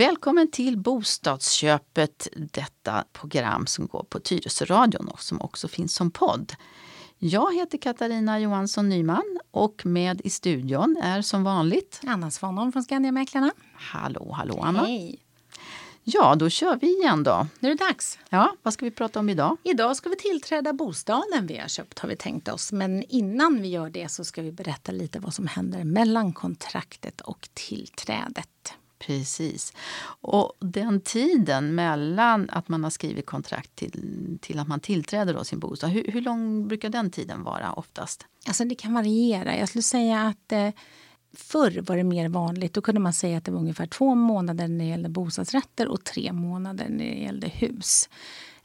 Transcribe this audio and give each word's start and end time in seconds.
Välkommen 0.00 0.50
till 0.50 0.78
Bostadsköpet, 0.78 2.28
detta 2.36 3.04
program 3.12 3.66
som 3.66 3.86
går 3.86 4.02
på 4.02 4.20
Tyresöradion 4.20 5.08
och 5.08 5.22
som 5.22 5.40
också 5.40 5.68
finns 5.68 5.94
som 5.94 6.10
podd. 6.10 6.52
Jag 7.18 7.54
heter 7.54 7.78
Katarina 7.78 8.40
Johansson 8.40 8.88
Nyman 8.88 9.38
och 9.50 9.86
med 9.86 10.20
i 10.24 10.30
studion 10.30 10.96
är 11.02 11.22
som 11.22 11.44
vanligt 11.44 12.00
Anna 12.06 12.30
Svanholm 12.30 12.72
från 12.72 12.82
Skandiamäklarna. 12.82 13.52
Hallå, 13.74 14.32
hallå 14.36 14.60
Anna. 14.62 14.84
Hej! 14.86 15.18
Ja, 16.04 16.34
då 16.34 16.48
kör 16.48 16.76
vi 16.76 16.86
igen 16.86 17.22
då. 17.22 17.46
Nu 17.58 17.70
är 17.70 17.74
det 17.74 17.84
dags. 17.84 18.18
Ja, 18.28 18.56
vad 18.62 18.72
ska 18.72 18.84
vi 18.84 18.90
prata 18.90 19.18
om 19.18 19.28
idag? 19.28 19.56
Idag 19.62 19.96
ska 19.96 20.08
vi 20.08 20.16
tillträda 20.16 20.72
bostaden 20.72 21.46
vi 21.46 21.58
har 21.58 21.68
köpt 21.68 21.98
har 21.98 22.08
vi 22.08 22.16
tänkt 22.16 22.48
oss. 22.48 22.72
Men 22.72 23.02
innan 23.02 23.62
vi 23.62 23.68
gör 23.68 23.90
det 23.90 24.08
så 24.08 24.24
ska 24.24 24.42
vi 24.42 24.52
berätta 24.52 24.92
lite 24.92 25.18
vad 25.18 25.34
som 25.34 25.46
händer 25.46 25.84
mellan 25.84 26.32
kontraktet 26.32 27.20
och 27.20 27.48
tillträdet. 27.54 28.48
Precis. 29.00 29.72
Och 30.20 30.52
den 30.60 31.00
tiden 31.00 31.74
mellan 31.74 32.50
att 32.50 32.68
man 32.68 32.84
har 32.84 32.90
skrivit 32.90 33.26
kontrakt 33.26 33.76
till, 33.76 34.38
till 34.40 34.58
att 34.58 34.68
man 34.68 34.80
tillträder 34.80 35.34
då 35.34 35.44
sin 35.44 35.58
bostad, 35.58 35.90
hur, 35.90 36.04
hur 36.12 36.20
lång 36.20 36.68
brukar 36.68 36.88
den 36.88 37.10
tiden 37.10 37.42
vara 37.42 37.72
oftast? 37.72 38.26
Alltså 38.46 38.64
det 38.64 38.74
kan 38.74 38.94
variera. 38.94 39.56
Jag 39.56 39.68
skulle 39.68 39.82
säga 39.82 40.26
att 40.26 40.52
eh, 40.52 40.70
förr 41.32 41.82
var 41.86 41.96
det 41.96 42.04
mer 42.04 42.28
vanligt. 42.28 42.74
Då 42.74 42.80
kunde 42.80 43.00
man 43.00 43.12
säga 43.12 43.38
att 43.38 43.44
det 43.44 43.52
var 43.52 43.60
ungefär 43.60 43.86
två 43.86 44.14
månader 44.14 44.68
när 44.68 44.84
det 44.84 44.90
gällde 44.90 45.08
bostadsrätter 45.08 45.88
och 45.88 46.04
tre 46.04 46.32
månader 46.32 46.86
när 46.88 47.04
det 47.04 47.20
gällde 47.22 47.48
hus. 47.48 48.08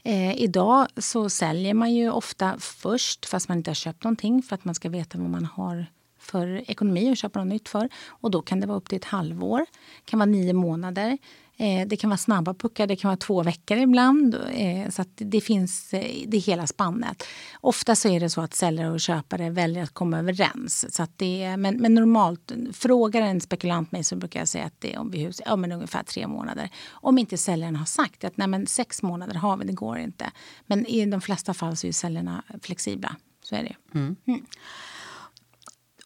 Eh, 0.02 0.42
idag 0.42 0.86
så 0.96 1.30
säljer 1.30 1.74
man 1.74 1.94
ju 1.94 2.10
ofta 2.10 2.56
först 2.58 3.26
fast 3.26 3.48
man 3.48 3.58
inte 3.58 3.70
har 3.70 3.74
köpt 3.74 4.04
någonting 4.04 4.42
för 4.42 4.54
att 4.54 4.64
man 4.64 4.74
ska 4.74 4.88
veta 4.88 5.18
vad 5.18 5.30
man 5.30 5.44
har 5.44 5.86
för 6.26 6.70
ekonomi 6.70 7.12
att 7.12 7.18
köpa 7.18 7.38
något 7.38 7.48
nytt 7.48 7.68
för. 7.68 7.88
Och 8.08 8.30
då 8.30 8.42
kan 8.42 8.60
det 8.60 8.66
vara 8.66 8.78
upp 8.78 8.88
till 8.88 8.96
ett 8.96 9.04
halvår, 9.04 9.58
det 10.04 10.10
kan 10.10 10.18
vara 10.18 10.30
nio 10.30 10.52
månader. 10.52 11.18
Eh, 11.58 11.86
det 11.86 11.96
kan 11.96 12.10
vara 12.10 12.18
snabba 12.18 12.54
puckar, 12.54 12.86
det 12.86 12.96
kan 12.96 13.08
vara 13.08 13.16
två 13.16 13.42
veckor 13.42 13.78
ibland. 13.78 14.34
Eh, 14.52 14.90
så 14.90 15.04
det 15.14 15.40
finns 15.40 15.94
eh, 15.94 16.24
det 16.26 16.38
hela 16.38 16.66
spannet. 16.66 17.22
Ofta 17.60 17.96
så 17.96 18.08
är 18.08 18.20
det 18.20 18.30
så 18.30 18.40
att 18.40 18.54
säljare 18.54 18.90
och 18.90 19.00
köpare 19.00 19.50
väljer 19.50 19.82
att 19.82 19.94
komma 19.94 20.18
överens. 20.18 20.94
Så 20.94 21.06
det, 21.16 21.56
men, 21.56 21.76
men 21.76 21.94
normalt, 21.94 22.52
frågar 22.72 23.22
en 23.22 23.40
spekulant 23.40 23.92
mig 23.92 24.04
så 24.04 24.16
brukar 24.16 24.40
jag 24.40 24.48
säga 24.48 24.64
att 24.64 24.80
det 24.80 24.94
är 24.94 24.98
om 24.98 25.10
vi 25.10 25.18
hus, 25.18 25.42
ja, 25.46 25.56
men 25.56 25.72
ungefär 25.72 26.02
tre 26.02 26.26
månader. 26.26 26.70
Om 26.88 27.18
inte 27.18 27.38
säljaren 27.38 27.76
har 27.76 27.86
sagt 27.86 28.24
att 28.24 28.36
Nej, 28.36 28.48
men 28.48 28.66
sex 28.66 29.02
månader 29.02 29.34
har 29.34 29.56
vi, 29.56 29.64
det 29.64 29.72
går 29.72 29.98
inte. 29.98 30.30
Men 30.66 30.86
i 30.86 31.06
de 31.06 31.20
flesta 31.20 31.54
fall 31.54 31.76
så 31.76 31.86
är 31.86 31.92
säljarna 31.92 32.44
flexibla. 32.62 33.16
Så 33.42 33.54
är 33.54 33.62
det. 33.62 33.98
Mm. 33.98 34.16
Mm. 34.26 34.46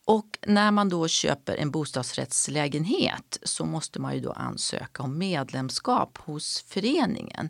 Och 0.05 0.39
när 0.47 0.70
man 0.70 0.89
då 0.89 1.09
köper 1.09 1.56
en 1.56 1.70
bostadsrättslägenhet 1.70 3.39
så 3.43 3.65
måste 3.65 4.01
man 4.01 4.15
ju 4.15 4.20
då 4.20 4.33
ansöka 4.33 5.03
om 5.03 5.19
medlemskap 5.19 6.19
hos 6.19 6.65
föreningen. 6.69 7.48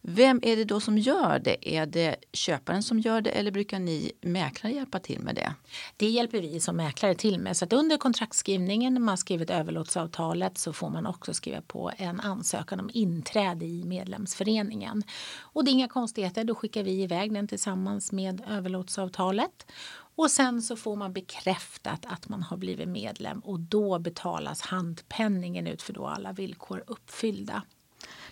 Vem 0.00 0.40
är 0.42 0.56
det 0.56 0.64
då 0.64 0.80
som 0.80 0.98
gör 0.98 1.38
det? 1.38 1.76
Är 1.76 1.86
det 1.86 2.16
köparen 2.32 2.82
som 2.82 2.98
gör 2.98 3.20
det 3.20 3.30
eller 3.30 3.50
brukar 3.50 3.78
ni 3.78 4.12
mäklare 4.20 4.74
hjälpa 4.74 4.98
till 4.98 5.20
med 5.20 5.34
det? 5.34 5.54
Det 5.96 6.08
hjälper 6.08 6.40
vi 6.40 6.60
som 6.60 6.76
mäklare 6.76 7.14
till 7.14 7.38
med. 7.38 7.56
Så 7.56 7.64
att 7.64 7.72
under 7.72 7.96
kontraktskrivningen 7.96 8.94
när 8.94 9.00
man 9.00 9.18
skrivit 9.18 9.50
överlåtelseavtalet 9.50 10.58
så 10.58 10.72
får 10.72 10.90
man 10.90 11.06
också 11.06 11.34
skriva 11.34 11.60
på 11.60 11.92
en 11.96 12.20
ansökan 12.20 12.80
om 12.80 12.90
inträde 12.92 13.64
i 13.64 13.84
medlemsföreningen. 13.84 15.02
Och 15.40 15.64
det 15.64 15.70
är 15.70 15.72
inga 15.72 15.88
konstigheter, 15.88 16.44
då 16.44 16.54
skickar 16.54 16.82
vi 16.82 17.02
iväg 17.02 17.34
den 17.34 17.48
tillsammans 17.48 18.12
med 18.12 18.42
överlåtelseavtalet. 18.48 19.66
Och 20.14 20.30
sen 20.30 20.62
så 20.62 20.76
får 20.76 20.96
man 20.96 21.12
bekräftat 21.12 22.06
att 22.06 22.28
man 22.28 22.42
har 22.42 22.56
blivit 22.56 22.88
medlem 22.88 23.40
och 23.40 23.60
då 23.60 23.98
betalas 23.98 24.60
handpenningen 24.60 25.66
ut 25.66 25.82
för 25.82 25.92
då 25.92 26.06
alla 26.06 26.32
villkor 26.32 26.84
uppfyllda. 26.86 27.62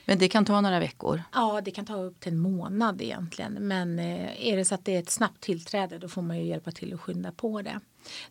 Men 0.04 0.18
det 0.18 0.28
kan 0.28 0.44
ta 0.44 0.60
några 0.60 0.80
veckor? 0.80 1.22
Ja, 1.32 1.60
det 1.64 1.70
kan 1.70 1.84
ta 1.84 1.94
upp 1.94 2.20
till 2.20 2.32
en 2.32 2.38
månad 2.38 3.02
egentligen. 3.02 3.52
Men 3.52 3.98
eh, 3.98 4.46
är 4.46 4.56
det 4.56 4.64
så 4.64 4.74
att 4.74 4.84
det 4.84 4.96
är 4.96 4.98
ett 4.98 5.10
snabbt 5.10 5.40
tillträde 5.40 5.98
då 5.98 6.08
får 6.08 6.22
man 6.22 6.38
ju 6.38 6.44
hjälpa 6.44 6.70
till 6.70 6.94
att 6.94 7.00
skynda 7.00 7.32
på 7.32 7.62
det. 7.62 7.80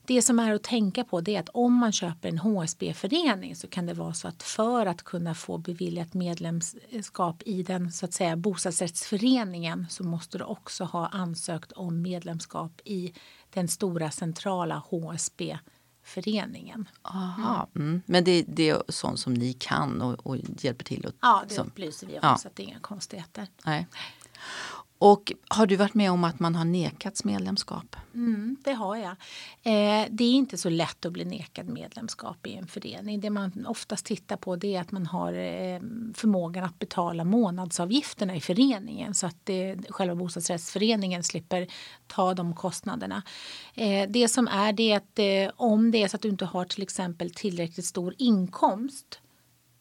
Det 0.05 0.21
som 0.21 0.39
är 0.39 0.53
att 0.53 0.63
tänka 0.63 1.03
på 1.03 1.21
det 1.21 1.35
är 1.35 1.39
att 1.39 1.49
om 1.49 1.73
man 1.73 1.91
köper 1.91 2.29
en 2.29 2.37
HSB-förening 2.37 3.55
så 3.55 3.67
kan 3.67 3.85
det 3.85 3.93
vara 3.93 4.13
så 4.13 4.27
att 4.27 4.43
för 4.43 4.85
att 4.85 5.03
kunna 5.03 5.35
få 5.35 5.57
beviljat 5.57 6.13
medlemskap 6.13 7.43
i 7.45 7.63
den 7.63 7.91
så 7.91 8.05
att 8.05 8.13
säga 8.13 8.35
bostadsrättsföreningen 8.35 9.85
så 9.89 10.03
måste 10.03 10.37
du 10.37 10.43
också 10.43 10.83
ha 10.83 11.07
ansökt 11.07 11.71
om 11.71 12.01
medlemskap 12.01 12.81
i 12.83 13.13
den 13.53 13.67
stora 13.67 14.11
centrala 14.11 14.83
HSB 14.89 15.57
föreningen. 16.09 16.89
Aha, 17.01 17.67
mm. 17.75 18.01
Men 18.05 18.23
det, 18.23 18.45
det, 18.47 18.69
är 18.69 18.83
sånt 18.87 19.19
som 19.19 19.33
ni 19.33 19.53
kan 19.53 20.01
och, 20.01 20.27
och 20.27 20.37
hjälper 20.57 20.85
till? 20.85 21.05
Och, 21.05 21.13
ja, 21.21 21.43
det 21.49 21.59
upplyser 21.59 22.07
vi 22.07 22.13
om 22.13 22.19
ja. 22.23 22.37
så 22.37 22.47
att 22.47 22.55
det 22.55 22.63
är 22.63 22.67
inga 22.67 22.79
konstigheter. 22.79 23.47
Nej. 23.65 23.87
Och 25.01 25.33
har 25.47 25.67
du 25.67 25.75
varit 25.75 25.93
med 25.93 26.11
om 26.11 26.23
att 26.23 26.39
man 26.39 26.55
har 26.55 26.65
nekats 26.65 27.23
medlemskap? 27.23 27.95
Mm, 28.13 28.57
det 28.63 28.73
har 28.73 28.95
jag. 28.95 29.11
Eh, 29.63 30.07
det 30.09 30.23
är 30.23 30.33
inte 30.33 30.57
så 30.57 30.69
lätt 30.69 31.05
att 31.05 31.13
bli 31.13 31.25
nekad 31.25 31.67
medlemskap 31.67 32.47
i 32.47 32.53
en 32.53 32.67
förening. 32.67 33.21
Det 33.21 33.29
man 33.29 33.65
oftast 33.65 34.05
tittar 34.05 34.37
på 34.37 34.55
det 34.55 34.75
är 34.75 34.81
att 34.81 34.91
man 34.91 35.05
har 35.05 35.33
eh, 35.33 35.79
förmågan 36.13 36.63
att 36.63 36.79
betala 36.79 37.23
månadsavgifterna 37.23 38.35
i 38.35 38.41
föreningen 38.41 39.13
så 39.13 39.27
att 39.27 39.49
eh, 39.49 39.81
själva 39.89 40.15
bostadsrättsföreningen 40.15 41.23
slipper 41.23 41.67
ta 42.07 42.33
de 42.33 42.55
kostnaderna. 42.55 43.23
Eh, 43.75 44.09
det 44.09 44.27
som 44.27 44.47
är 44.47 44.73
det 44.73 44.91
är 44.91 44.97
att 44.97 45.19
eh, 45.19 45.53
om 45.55 45.91
det 45.91 46.03
är 46.03 46.07
så 46.07 46.15
att 46.15 46.21
du 46.21 46.29
inte 46.29 46.45
har 46.45 46.65
till 46.65 46.83
exempel 46.83 47.33
tillräckligt 47.33 47.85
stor 47.85 48.15
inkomst 48.17 49.19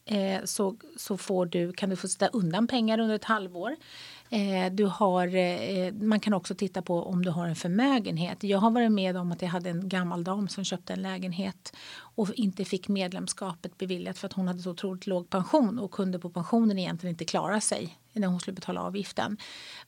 eh, 0.04 0.44
så, 0.44 0.76
så 0.96 1.16
får 1.16 1.46
du, 1.46 1.72
kan 1.72 1.90
du 1.90 1.96
få 1.96 2.08
sätta 2.08 2.28
undan 2.28 2.66
pengar 2.66 2.98
under 2.98 3.14
ett 3.14 3.24
halvår. 3.24 3.76
Eh, 4.30 4.72
du 4.72 4.84
har, 4.84 5.34
eh, 5.34 5.92
man 5.92 6.20
kan 6.20 6.34
också 6.34 6.54
titta 6.54 6.82
på 6.82 7.02
om 7.02 7.24
du 7.24 7.30
har 7.30 7.46
en 7.46 7.56
förmögenhet. 7.56 8.42
Jag 8.42 8.58
har 8.58 8.70
varit 8.70 8.92
med 8.92 9.16
om 9.16 9.32
att 9.32 9.42
jag 9.42 9.48
hade 9.48 9.70
en 9.70 9.88
gammal 9.88 10.24
dam 10.24 10.48
som 10.48 10.64
köpte 10.64 10.92
en 10.92 11.02
lägenhet 11.02 11.72
och 11.98 12.34
inte 12.34 12.64
fick 12.64 12.88
medlemskapet 12.88 13.78
beviljat 13.78 14.18
för 14.18 14.26
att 14.26 14.32
hon 14.32 14.48
hade 14.48 14.62
så 14.62 14.70
otroligt 14.70 15.06
låg 15.06 15.30
pension 15.30 15.78
och 15.78 15.90
kunde 15.90 16.18
på 16.18 16.30
pensionen 16.30 16.78
egentligen 16.78 17.14
inte 17.14 17.24
klara 17.24 17.60
sig 17.60 17.98
när 18.12 18.28
hon 18.28 18.40
skulle 18.40 18.54
betala 18.54 18.82
avgiften. 18.82 19.36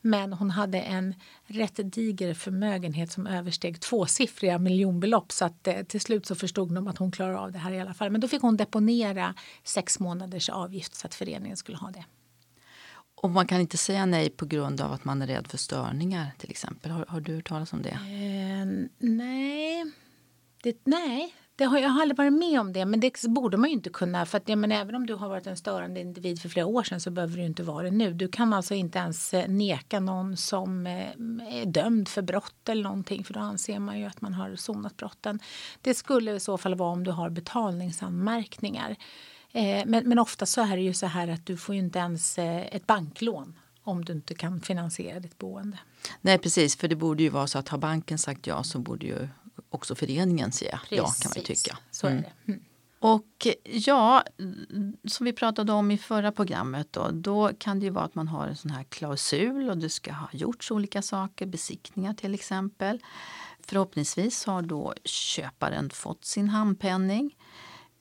Men 0.00 0.32
hon 0.32 0.50
hade 0.50 0.80
en 0.80 1.14
rätt 1.46 1.92
diger 1.92 2.34
förmögenhet 2.34 3.12
som 3.12 3.26
översteg 3.26 3.80
tvåsiffriga 3.80 4.58
miljonbelopp 4.58 5.32
så 5.32 5.44
att 5.44 5.66
eh, 5.66 5.82
till 5.82 6.00
slut 6.00 6.26
så 6.26 6.34
förstod 6.34 6.74
de 6.74 6.88
att 6.88 6.98
hon 6.98 7.10
klarar 7.10 7.34
av 7.34 7.52
det 7.52 7.58
här 7.58 7.72
i 7.72 7.80
alla 7.80 7.94
fall. 7.94 8.10
Men 8.10 8.20
då 8.20 8.28
fick 8.28 8.42
hon 8.42 8.56
deponera 8.56 9.34
sex 9.64 10.00
månaders 10.00 10.48
avgift 10.48 10.94
så 10.94 11.06
att 11.06 11.14
föreningen 11.14 11.56
skulle 11.56 11.78
ha 11.78 11.90
det. 11.90 12.04
Och 13.22 13.31
man 13.31 13.47
kan 13.47 13.60
inte 13.60 13.76
säga 13.76 14.06
nej 14.06 14.31
på 14.31 14.47
grund 14.47 14.81
av 14.81 14.92
att 14.92 15.04
man 15.04 15.22
är 15.22 15.26
rädd 15.26 15.47
för 15.47 15.58
störningar 15.58 16.31
till 16.38 16.50
exempel. 16.50 16.91
Har, 16.91 17.04
har 17.08 17.20
du 17.20 17.34
hört 17.34 17.48
talas 17.48 17.72
om 17.72 17.82
det? 17.82 17.91
Eh, 17.91 18.88
nej. 18.98 19.84
Det, 20.62 20.76
nej, 20.84 21.34
det 21.56 21.64
har, 21.64 21.78
jag 21.78 21.88
har 21.88 22.03
aldrig 22.03 22.19
varit 22.19 22.32
med 22.32 22.60
om 22.60 22.72
det. 22.72 22.84
Men 22.84 23.00
det 23.00 23.22
borde 23.28 23.56
man 23.56 23.70
ju 23.70 23.76
inte 23.76 23.91
kunna. 23.91 24.26
För 24.26 24.38
att, 24.38 24.48
ja, 24.48 24.56
men 24.56 24.72
även 24.72 24.94
om 24.94 25.06
du 25.06 25.14
har 25.14 25.28
varit 25.28 25.47
en 25.47 25.56
störande 25.56 26.00
individ 26.00 26.42
för 26.42 26.48
flera 26.48 26.66
år 26.66 26.82
sedan 26.82 27.00
så 27.00 27.10
behöver 27.10 27.36
du 27.36 27.44
inte 27.44 27.62
vara 27.62 27.82
det 27.82 27.91
nu. 27.91 28.12
Du 28.12 28.28
kan 28.28 28.53
alltså 28.53 28.75
inte 28.75 28.98
ens 28.98 29.34
eh, 29.34 29.48
neka 29.48 30.00
någon 30.00 30.37
som 30.37 30.87
eh, 30.87 31.10
är 31.60 31.66
dömd 31.66 32.08
för 32.08 32.22
brott 32.22 32.69
eller 32.69 32.82
någonting. 32.82 33.25
För 33.25 33.34
då 33.34 33.41
anser 33.41 33.78
man 33.78 33.98
ju 33.98 34.06
att 34.06 34.20
man 34.20 34.34
har 34.34 34.56
sonat 34.56 34.97
brotten. 34.97 35.41
Det 35.81 35.94
skulle 35.94 36.34
i 36.34 36.41
så 36.41 36.58
fall 36.58 36.75
vara 36.75 36.92
om 36.92 37.04
du 37.04 37.10
har 37.10 37.31
betalningsanmärkningar. 37.31 38.97
Eh, 39.53 39.83
men, 39.87 40.09
men 40.09 40.19
ofta 40.19 40.47
så 40.47 40.61
är 40.61 40.77
det 40.77 40.83
ju 40.83 40.94
så 40.94 41.06
här 41.06 41.28
att 41.28 41.47
du 41.47 41.56
får 41.56 41.75
ju 41.75 41.81
inte 41.81 41.99
ens 41.99 42.38
eh, 42.38 42.77
ett 42.77 42.87
banklån 42.87 43.59
om 43.83 44.05
du 44.05 44.12
inte 44.12 44.34
kan 44.34 44.61
finansiera 44.61 45.21
ditt 45.21 45.38
boende. 45.38 45.78
Nej 46.21 46.38
precis, 46.38 46.77
för 46.77 46.88
det 46.88 46.97
borde 46.97 47.22
ju 47.22 47.28
vara 47.28 47.47
så 47.47 47.59
att 47.59 47.69
har 47.69 47.79
banken 47.79 48.19
sagt 48.19 48.47
ja 48.47 48.62
så 48.62 48.79
borde 48.79 49.06
ju 49.06 49.29
också 49.70 49.94
föreningen 49.94 50.52
säga 50.52 50.81
precis. 50.82 50.99
ja 50.99 51.05
kan 51.23 51.32
man 51.37 51.44
tycka. 51.44 51.79
Så 51.91 52.06
är 52.06 52.11
mm. 52.11 52.23
det. 52.23 52.52
Mm. 52.52 52.64
Och 52.99 53.47
ja, 53.64 54.25
som 55.05 55.25
vi 55.25 55.32
pratade 55.32 55.73
om 55.73 55.91
i 55.91 55.99
förra 55.99 56.32
programmet 56.32 56.93
då, 56.93 57.08
då 57.12 57.50
kan 57.58 57.81
det 57.81 57.85
ju 57.85 57.91
vara 57.91 58.05
att 58.05 58.14
man 58.14 58.29
har 58.29 58.46
en 58.46 58.56
sån 58.56 58.70
här 58.70 58.85
klausul 58.85 59.70
och 59.70 59.79
det 59.79 59.91
ska 59.91 60.12
ha 60.12 60.29
gjorts 60.32 60.70
olika 60.70 61.03
saker, 61.03 61.46
besiktningar 61.46 62.14
till 62.14 62.35
exempel. 62.35 63.00
Förhoppningsvis 63.61 64.44
har 64.44 64.62
då 64.62 64.94
köparen 65.05 65.91
fått 65.91 66.25
sin 66.25 66.49
handpenning. 66.49 67.37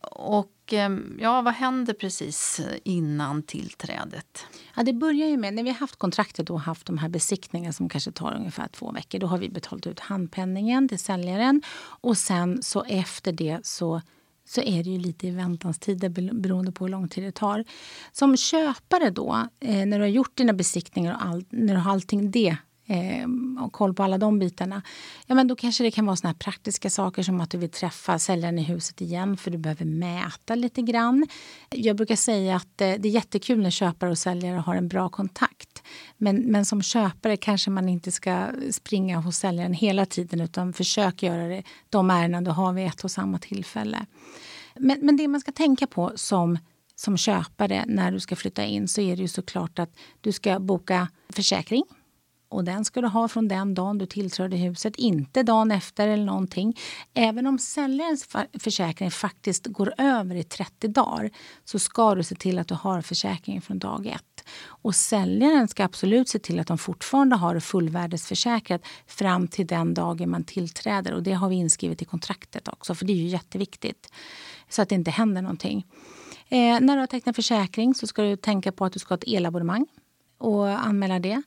Och 0.02 0.74
ehm, 0.74 1.18
ja, 1.22 1.42
vad 1.42 1.54
händer 1.54 1.94
precis 1.94 2.62
innan 2.84 3.44
tillträdet? 3.44 4.46
Ja, 4.76 4.84
det 4.84 4.94
börjar 4.94 5.28
ju 5.28 5.38
med, 5.38 5.54
när 5.54 5.64
vi 5.64 5.70
har 5.70 5.78
haft 5.78 5.96
kontraktet 5.96 6.50
och 6.50 6.62
haft 6.62 6.88
de 6.88 6.98
här 6.98 7.10
besiktningarna 7.10 7.74
som 7.74 7.90
kanske 7.90 8.12
tar 8.12 8.36
ungefär 8.36 8.68
två 8.68 8.92
veckor, 8.92 9.20
då 9.20 9.28
har 9.28 9.38
vi 9.38 9.50
betalat 9.50 9.88
ut 9.88 10.00
handpenningen 10.00 10.90
till 10.90 11.00
säljaren 11.00 11.62
och 11.80 12.18
sen 12.18 12.64
så 12.64 12.84
efter 12.84 13.32
det 13.32 13.60
så 13.64 14.02
så 14.50 14.62
är 14.62 14.84
det 14.84 14.90
ju 14.90 15.00
lite 15.00 15.28
i 15.28 15.32
väntans 15.32 15.80
tider 15.80 16.34
beroende 16.34 16.72
på 16.72 16.86
hur 16.86 16.92
lång 16.92 17.08
tid 17.08 17.24
det 17.24 17.32
tar. 17.32 17.66
Som 18.12 18.38
köpare 18.38 19.10
då, 19.10 19.48
eh, 19.60 19.86
när 19.86 20.00
du 20.00 20.04
har 20.04 20.10
gjort 20.10 20.38
dina 20.38 20.54
besiktningar 20.54 21.14
och 21.16 21.26
all, 21.26 21.46
när 21.50 21.74
du 21.74 21.80
har 21.80 21.92
allting 21.92 22.32
det 22.32 22.58
eh, 22.90 23.28
och 23.66 23.74
koll 23.74 23.94
på 23.94 24.04
alla 24.04 24.18
de 24.18 24.40
bitarna. 24.40 24.82
Ja, 25.26 25.36
men 25.36 25.48
då 25.48 25.56
kanske 25.56 25.84
det 25.84 25.92
kan 25.92 26.06
vara 26.06 26.16
såna 26.16 26.34
praktiska 26.34 26.90
saker 26.90 27.24
som 27.24 27.42
att 27.42 27.50
du 27.50 27.58
vill 27.58 27.70
träffa 27.70 28.20
säljaren 28.20 28.60
i 28.60 28.64
huset 28.64 29.02
igen 29.02 29.38
för 29.38 29.52
du 29.52 29.58
behöver 29.58 29.86
mäta 29.86 30.56
lite 30.56 30.82
grann. 30.82 31.28
Jag 31.70 31.96
brukar 31.96 32.16
säga 32.16 32.56
att 32.56 32.82
eh, 32.82 32.94
det 33.00 33.08
är 33.08 33.12
jättekul 33.12 33.62
när 33.62 33.70
köpare 33.70 34.10
och 34.10 34.18
säljare 34.18 34.58
har 34.58 34.76
en 34.76 34.88
bra 34.88 35.10
kontakt. 35.10 35.84
Men, 36.18 36.36
men 36.36 36.66
som 36.66 36.82
köpare 36.82 37.38
kanske 37.38 37.72
man 37.72 37.90
inte 37.90 38.12
ska 38.12 38.48
springa 38.72 39.20
hos 39.20 39.38
säljaren 39.38 39.74
hela 39.74 40.06
tiden 40.06 40.42
utan 40.42 40.74
försök 40.74 41.24
göra 41.24 41.48
det, 41.48 41.64
de 41.90 42.10
ärenden 42.10 42.44
du 42.44 42.52
har 42.52 42.74
vid 42.74 42.88
ett 42.88 43.04
och 43.04 43.12
samma 43.12 43.40
tillfälle. 43.40 44.06
Men, 44.76 45.00
men 45.02 45.18
det 45.18 45.28
man 45.28 45.42
ska 45.42 45.52
tänka 45.52 45.88
på 45.88 46.12
som 46.16 46.58
som 47.00 47.18
köpare 47.18 47.86
när 47.88 48.12
du 48.12 48.20
ska 48.20 48.36
flytta 48.36 48.66
in 48.66 48.88
så 48.88 49.02
är 49.02 49.16
det 49.16 49.22
ju 49.22 49.28
såklart 49.28 49.80
att 49.80 49.90
du 50.22 50.32
ska 50.32 50.60
boka 50.60 51.08
försäkring. 51.30 51.84
Och 52.50 52.64
den 52.64 52.86
ska 52.86 53.02
du 53.02 53.08
ha 53.08 53.28
från 53.28 53.48
den 53.48 53.74
dagen 53.74 53.98
du 53.98 54.06
tillträdde 54.06 54.58
huset, 54.58 54.96
inte 54.96 55.44
dagen 55.44 55.72
efter 55.72 56.08
eller 56.08 56.26
någonting. 56.26 56.78
Även 57.14 57.48
om 57.48 57.60
säljarens 57.60 58.28
försäkring 58.60 59.12
faktiskt 59.12 59.66
går 59.66 59.94
över 59.98 60.36
i 60.36 60.44
30 60.44 60.88
dagar 60.88 61.30
så 61.66 61.80
ska 61.80 62.16
du 62.16 62.24
se 62.24 62.36
till 62.36 62.60
att 62.60 62.68
du 62.68 62.76
har 62.76 63.02
försäkringen 63.02 63.62
från 63.62 63.80
dag 63.80 64.06
ett. 64.06 64.48
Och 64.62 64.96
säljaren 64.96 65.68
ska 65.68 65.84
absolut 65.84 66.30
se 66.30 66.40
till 66.40 66.60
att 66.60 66.68
de 66.68 66.78
fortfarande 66.78 67.36
har 67.36 67.54
det 67.54 67.62
fullvärdesförsäkrat 67.62 68.82
fram 69.08 69.48
till 69.48 69.68
den 69.68 69.94
dagen 69.94 70.30
man 70.30 70.44
tillträder. 70.44 71.14
Och 71.14 71.24
det 71.24 71.34
har 71.34 71.50
vi 71.50 71.56
inskrivet 71.56 72.02
i 72.02 72.06
kontraktet 72.06 72.68
också, 72.68 72.96
för 72.96 73.06
det 73.06 73.14
är 73.14 73.18
ju 73.18 73.28
jätteviktigt. 73.28 74.12
Så 74.70 74.82
att 74.82 74.90
det 74.90 74.96
inte 74.96 75.12
händer 75.12 75.42
någonting. 75.42 75.86
Eh, 76.50 76.80
när 76.80 76.96
du 76.96 77.00
har 77.00 77.08
tecknat 77.08 77.36
försäkring 77.36 77.96
så 77.96 78.08
ska 78.08 78.22
du 78.22 78.36
tänka 78.36 78.72
på 78.72 78.86
att 78.86 78.94
du 78.94 79.00
ska 79.00 79.14
ha 79.14 79.18
ett 79.18 79.28
elabonnemang 79.28 79.86
och 80.38 80.68
anmäla 80.68 81.20
det. 81.20 81.42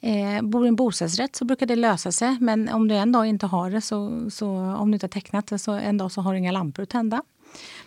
Eh, 0.00 0.42
bor 0.42 0.60
du 0.60 0.66
i 0.66 0.68
en 0.68 0.76
bostadsrätt 0.76 1.36
så 1.36 1.44
brukar 1.44 1.66
det 1.66 1.76
lösa 1.76 2.12
sig. 2.12 2.36
Men 2.40 2.68
om 2.68 2.88
du 2.88 2.94
en 2.94 3.12
dag 3.12 3.26
inte 3.26 3.46
har 3.46 3.70
det, 3.70 3.80
så, 3.80 4.30
så 4.30 4.48
om 4.56 4.90
du 4.90 4.94
inte 4.94 5.04
har 5.04 5.08
tecknat 5.08 5.46
det, 5.46 5.58
så 5.58 5.72
en 5.72 5.98
dag 5.98 6.12
så 6.12 6.20
har 6.20 6.32
du 6.32 6.38
inga 6.38 6.52
lampor 6.52 6.82
att 6.82 6.88
tända. 6.88 7.22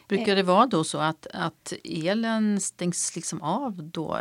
Brukar 0.09 0.35
det 0.35 0.44
vara 0.44 0.65
då 0.65 0.83
så 0.83 0.97
att, 0.97 1.27
att 1.33 1.73
elen 1.83 2.59
stängs 2.59 3.15
liksom 3.15 3.41
av 3.41 3.83
då, 3.83 4.19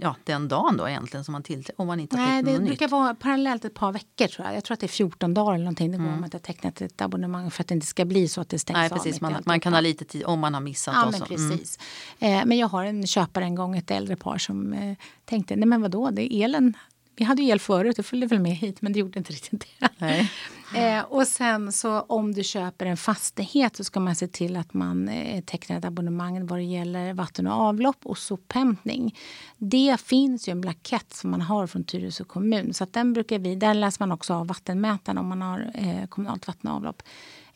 ja, 0.00 0.16
den 0.24 0.48
dagen 0.48 0.76
då 0.76 0.88
egentligen 0.88 1.24
som 1.24 1.32
man 1.32 1.42
tillträder? 1.42 1.80
Om 1.80 1.86
man 1.86 2.00
inte 2.00 2.16
har 2.16 2.26
Nej, 2.26 2.42
det 2.42 2.58
brukar 2.58 2.84
nytt? 2.86 2.90
vara 2.90 3.14
parallellt 3.14 3.64
ett 3.64 3.74
par 3.74 3.92
veckor 3.92 4.26
tror 4.26 4.46
jag. 4.46 4.56
Jag 4.56 4.64
tror 4.64 4.74
att 4.74 4.80
det 4.80 4.86
är 4.86 4.88
14 4.88 5.34
dagar 5.34 5.54
eller 5.54 5.64
någonting. 5.64 5.90
Det 5.92 5.98
går 5.98 6.04
Mm. 6.04 6.18
om 6.18 6.24
inte 6.24 6.36
har 6.36 6.42
tecknat 6.42 6.80
ett 6.80 7.00
abonnemang 7.00 7.50
för 7.50 7.62
att 7.62 7.68
det 7.68 7.74
inte 7.74 7.86
ska 7.86 8.04
bli 8.04 8.28
så 8.28 8.40
att 8.40 8.48
det 8.48 8.58
stängs 8.58 8.76
Nej, 8.76 8.90
av. 8.90 8.96
precis. 8.96 9.16
i 9.18 9.22
Man, 9.22 9.42
man 9.46 9.60
kan 9.60 9.72
ha 9.72 9.80
lite 9.80 10.04
tid 10.04 10.24
om 10.24 10.40
man 10.40 10.54
har 10.54 10.60
missat. 10.60 10.94
Ja, 10.94 11.04
men. 11.10 11.14
Mm. 11.14 11.28
precis. 11.28 11.78
Eh, 12.18 12.42
men 12.44 12.58
jag 12.58 12.68
har 12.68 12.84
en 12.84 13.06
köpare 13.06 13.44
en 13.44 13.54
gång, 13.54 13.76
ett 13.76 13.90
äldre 13.90 14.16
par 14.16 14.38
som 14.38 14.72
eh, 14.72 14.96
tänkte, 15.24 15.56
nej 15.56 15.66
men 15.68 15.82
vadå, 15.82 16.10
det 16.10 16.34
är 16.34 16.44
elen. 16.44 16.74
Vi 17.18 17.24
hade 17.24 17.42
ju 17.42 17.48
el 17.48 17.60
förut, 17.60 17.96
det 17.96 18.02
följde 18.02 18.26
väl 18.26 18.40
med 18.40 18.56
hit, 18.56 18.82
men 18.82 18.92
det 18.92 18.98
gjorde 18.98 19.18
inte 19.18 19.32
riktigt 19.32 19.66
det. 19.98 20.28
Eh, 20.76 21.00
och 21.00 21.26
sen 21.26 21.72
så 21.72 22.00
om 22.00 22.34
du 22.34 22.42
köper 22.42 22.86
en 22.86 22.96
fastighet 22.96 23.76
så 23.76 23.84
ska 23.84 24.00
man 24.00 24.16
se 24.16 24.28
till 24.28 24.56
att 24.56 24.74
man 24.74 25.08
eh, 25.08 25.44
tecknar 25.44 25.78
ett 25.78 25.84
abonnemang 25.84 26.46
vad 26.46 26.58
det 26.58 26.62
gäller 26.62 27.14
vatten 27.14 27.46
och 27.46 27.52
avlopp 27.52 27.96
och 28.02 28.18
sophämtning. 28.18 29.16
Det 29.56 30.00
finns 30.00 30.48
ju 30.48 30.50
en 30.50 30.60
blankett 30.60 31.14
som 31.14 31.30
man 31.30 31.40
har 31.40 31.66
från 31.66 31.84
Tyresö 31.84 32.24
kommun. 32.24 32.74
Så 32.74 32.84
att 32.84 32.92
den 32.92 33.12
brukar 33.12 33.38
vi, 33.38 33.54
där 33.54 33.74
läser 33.74 34.02
man 34.02 34.12
också 34.12 34.34
av 34.34 34.46
vattenmätaren 34.46 35.18
om 35.18 35.28
man 35.28 35.42
har 35.42 35.70
eh, 35.74 36.06
kommunalt 36.06 36.46
vatten 36.46 36.70
och 36.70 36.76
avlopp. 36.76 37.02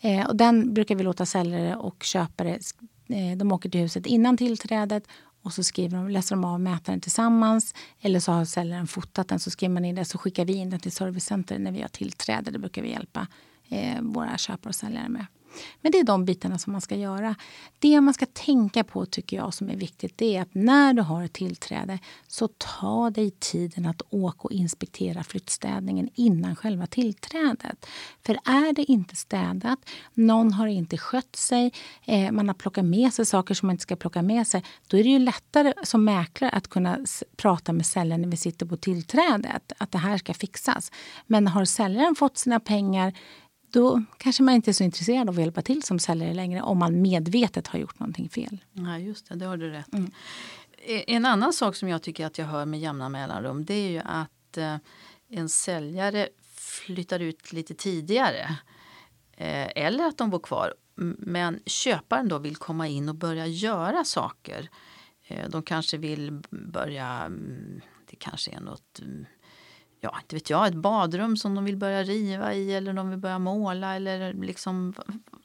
Eh, 0.00 0.26
och 0.26 0.36
den 0.36 0.74
brukar 0.74 0.94
vi 0.94 1.02
låta 1.02 1.26
säljare 1.26 1.76
och 1.76 2.02
köpare, 2.02 2.58
eh, 3.08 3.36
de 3.36 3.52
åker 3.52 3.70
till 3.70 3.80
huset 3.80 4.06
innan 4.06 4.36
tillträdet 4.36 5.04
och 5.42 5.52
så 5.52 5.62
skriver 5.62 5.96
de, 5.96 6.08
läser 6.08 6.36
de 6.36 6.44
av 6.44 6.60
mätaren 6.60 7.00
tillsammans. 7.00 7.74
Eller 8.00 8.20
så 8.20 8.32
har 8.32 8.44
säljaren 8.44 8.86
fotat 8.86 9.28
den 9.28 9.38
så 9.38 9.50
skriver 9.50 9.74
man 9.74 9.84
in 9.84 9.94
det 9.94 10.04
så 10.04 10.18
skickar 10.18 10.44
vi 10.44 10.52
in 10.52 10.70
den 10.70 10.80
till 10.80 10.92
servicecenter 10.92 11.58
när 11.58 11.72
vi 11.72 11.80
har 11.80 11.88
tillträde. 11.88 12.50
Det 12.50 12.58
brukar 12.58 12.82
vi 12.82 12.90
hjälpa 12.90 13.26
eh, 13.68 14.00
våra 14.00 14.38
köpare 14.38 14.68
och 14.68 14.74
säljare 14.74 15.08
med. 15.08 15.26
Men 15.80 15.92
det 15.92 15.98
är 15.98 16.04
de 16.04 16.24
bitarna 16.24 16.58
som 16.58 16.72
man 16.72 16.80
ska 16.80 16.96
göra. 16.96 17.34
Det 17.78 18.00
man 18.00 18.14
ska 18.14 18.26
tänka 18.26 18.84
på 18.84 19.06
tycker 19.06 19.36
jag 19.36 19.54
som 19.54 19.70
är 19.70 19.76
viktigt 19.76 20.18
det 20.18 20.36
är 20.36 20.42
att 20.42 20.54
när 20.54 20.92
du 20.94 21.02
har 21.02 21.24
ett 21.24 21.32
tillträde 21.32 21.98
så 22.26 22.48
ta 22.48 23.10
dig 23.10 23.30
tiden 23.30 23.86
att 23.86 24.02
åka 24.10 24.38
och 24.42 24.52
inspektera 24.52 25.22
flyttstädningen 25.22 26.08
innan 26.14 26.56
själva 26.56 26.86
tillträdet. 26.86 27.86
För 28.26 28.34
är 28.34 28.72
det 28.72 28.84
inte 28.84 29.16
städat, 29.16 29.78
någon 30.14 30.52
har 30.52 30.66
inte 30.66 30.98
skött 30.98 31.36
sig, 31.36 31.72
eh, 32.04 32.32
man 32.32 32.48
har 32.48 32.54
plockat 32.54 32.84
med 32.84 33.12
sig 33.12 33.26
saker 33.26 33.54
som 33.54 33.66
man 33.66 33.74
inte 33.74 33.82
ska 33.82 33.96
plocka 33.96 34.22
med 34.22 34.46
sig, 34.46 34.64
då 34.88 34.96
är 34.96 35.02
det 35.02 35.10
ju 35.10 35.18
lättare 35.18 35.72
som 35.82 36.04
mäklare 36.04 36.50
att 36.50 36.68
kunna 36.68 36.98
prata 37.36 37.72
med 37.72 37.86
säljaren 37.86 38.22
när 38.22 38.28
vi 38.28 38.36
sitter 38.36 38.66
på 38.66 38.76
tillträdet, 38.76 39.72
att 39.78 39.92
det 39.92 39.98
här 39.98 40.18
ska 40.18 40.34
fixas. 40.34 40.92
Men 41.26 41.48
har 41.48 41.64
säljaren 41.64 42.14
fått 42.14 42.38
sina 42.38 42.60
pengar 42.60 43.12
då 43.72 44.02
kanske 44.18 44.42
man 44.42 44.54
inte 44.54 44.70
är 44.70 44.72
så 44.72 44.84
intresserad 44.84 45.28
av 45.28 45.34
att 45.34 45.40
hjälpa 45.40 45.62
till 45.62 45.82
som 45.82 45.98
säljare 45.98 46.34
längre 46.34 46.62
om 46.62 46.78
man 46.78 47.02
medvetet 47.02 47.66
har 47.68 47.78
gjort 47.78 47.98
någonting 47.98 48.28
fel. 48.28 48.58
Nej, 48.72 49.04
just 49.04 49.28
det, 49.28 49.34
det 49.34 49.46
har 49.46 49.56
du 49.56 49.70
rätt 49.70 49.92
Mm. 49.94 50.10
i. 50.86 51.04
En 51.14 51.24
annan 51.26 51.52
sak 51.52 51.76
som 51.76 51.88
jag 51.88 52.02
tycker 52.02 52.26
att 52.26 52.38
jag 52.38 52.46
hör 52.46 52.66
med 52.66 52.80
jämna 52.80 53.08
mellanrum 53.08 53.64
det 53.64 53.74
är 53.74 53.90
ju 53.90 53.98
att 54.04 54.56
eh, 54.56 54.76
en 55.28 55.48
säljare 55.48 56.28
flyttar 56.54 57.20
ut 57.20 57.52
lite 57.52 57.74
tidigare. 57.74 58.56
Eh, 59.36 59.68
eller 59.76 60.04
att 60.04 60.18
de 60.18 60.30
bor 60.30 60.38
kvar. 60.38 60.74
Men 61.18 61.60
köparen 61.66 62.28
då 62.28 62.38
vill 62.38 62.56
komma 62.56 62.88
in 62.88 63.08
och 63.08 63.14
börja 63.14 63.46
göra 63.46 64.04
saker. 64.04 64.68
Eh, 65.26 65.48
de 65.48 65.62
kanske 65.62 65.96
vill 65.96 66.42
börja, 66.50 67.06
mm, 67.06 67.80
det 68.10 68.16
kanske 68.16 68.50
är 68.50 68.60
något 68.60 68.98
mm, 69.02 69.26
ja, 70.02 70.18
inte 70.22 70.36
vet 70.36 70.50
jag, 70.50 70.66
ett 70.66 70.74
badrum 70.74 71.36
som 71.36 71.54
de 71.54 71.64
vill 71.64 71.76
börja 71.76 72.02
riva 72.02 72.54
i 72.54 72.74
eller 72.74 72.92
de 72.92 73.10
vill 73.10 73.18
börja 73.18 73.38
måla 73.38 73.96
eller 73.96 74.34
liksom, 74.34 74.94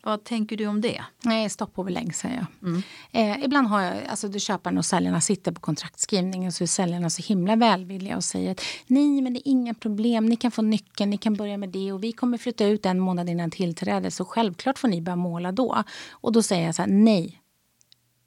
vad, 0.04 0.24
tänker 0.24 0.58
du 0.58 0.68
om 0.68 0.82
det? 0.82 1.04
Nej, 1.24 1.50
stopp 1.50 1.80
och 1.80 1.86
belägg 1.86 2.16
säger 2.16 2.36
jag. 2.36 2.70
Mm. 2.70 2.84
Eh, 3.12 3.46
ibland 3.46 3.68
har 3.68 3.82
jag, 3.82 4.06
alltså 4.10 4.28
då 4.28 4.40
köparen 4.40 4.78
och 4.78 4.86
säljarna 4.86 5.22
sitter 5.22 5.52
på 5.52 5.62
kontraktskrivningen 5.62 6.52
så 6.52 6.64
är 6.64 6.68
säljarna 6.68 7.10
så 7.10 7.22
himla 7.22 7.56
välvilliga 7.56 8.16
och 8.16 8.24
säger 8.24 8.52
att 8.52 8.62
nej 8.88 9.22
men 9.22 9.34
det 9.34 9.40
är 9.40 9.52
inga 9.52 9.74
problem, 9.74 10.26
ni 10.26 10.36
kan 10.36 10.52
få 10.52 10.62
nyckeln, 10.62 11.10
ni 11.10 11.18
kan 11.18 11.34
börja 11.34 11.58
med 11.58 11.70
det 11.70 11.92
och 11.92 12.04
vi 12.04 12.12
kommer 12.12 12.38
flytta 12.38 12.66
ut 12.66 12.86
en 12.86 13.00
månad 13.00 13.30
innan 13.30 13.52
tillträde 13.52 14.12
så 14.12 14.26
självklart 14.26 14.80
får 14.80 14.88
ni 14.88 15.02
börja 15.02 15.16
måla 15.16 15.52
då. 15.52 15.84
Och 16.12 16.32
då 16.32 16.44
säger 16.44 16.66
jag 16.66 16.76
så 16.76 16.82
här, 16.82 16.90
nej. 16.90 17.42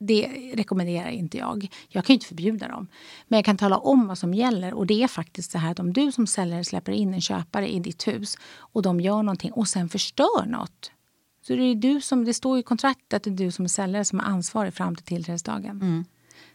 Det 0.02 0.52
rekommenderar 0.54 1.08
inte 1.08 1.38
jag. 1.38 1.68
Jag 1.88 2.04
kan 2.04 2.14
ju 2.14 2.16
inte 2.16 2.26
förbjuda 2.26 2.68
dem. 2.68 2.86
Men 3.28 3.36
jag 3.36 3.44
kan 3.44 3.56
tala 3.56 3.78
om 3.78 4.06
vad 4.06 4.18
som 4.18 4.34
gäller. 4.34 4.74
Och 4.74 4.86
det 4.86 5.02
är 5.02 5.08
faktiskt 5.08 5.50
så 5.50 5.58
här 5.58 5.70
att 5.70 5.80
om 5.80 5.92
du 5.92 6.12
som 6.12 6.26
säljare 6.26 6.64
släpper 6.64 6.92
in 6.92 7.14
en 7.14 7.20
köpare 7.20 7.68
i 7.68 7.80
ditt 7.80 8.08
hus 8.08 8.36
och 8.56 8.82
de 8.82 9.00
gör 9.00 9.22
någonting 9.22 9.52
och 9.52 9.68
sen 9.68 9.88
förstör 9.88 10.46
något. 10.46 10.90
Så 11.46 11.56
det, 11.56 11.62
är 11.62 11.74
du 11.74 12.00
som, 12.00 12.24
det 12.24 12.34
står 12.34 12.58
i 12.58 12.62
kontraktet 12.62 13.14
att 13.14 13.22
det 13.22 13.30
är 13.30 13.44
du 13.46 13.50
som 13.50 13.68
säljare 13.68 14.04
som 14.04 14.20
är 14.20 14.24
ansvarig 14.24 14.74
fram 14.74 14.96
till 14.96 15.04
tillträdesdagen. 15.04 15.76
Mm. 15.82 16.04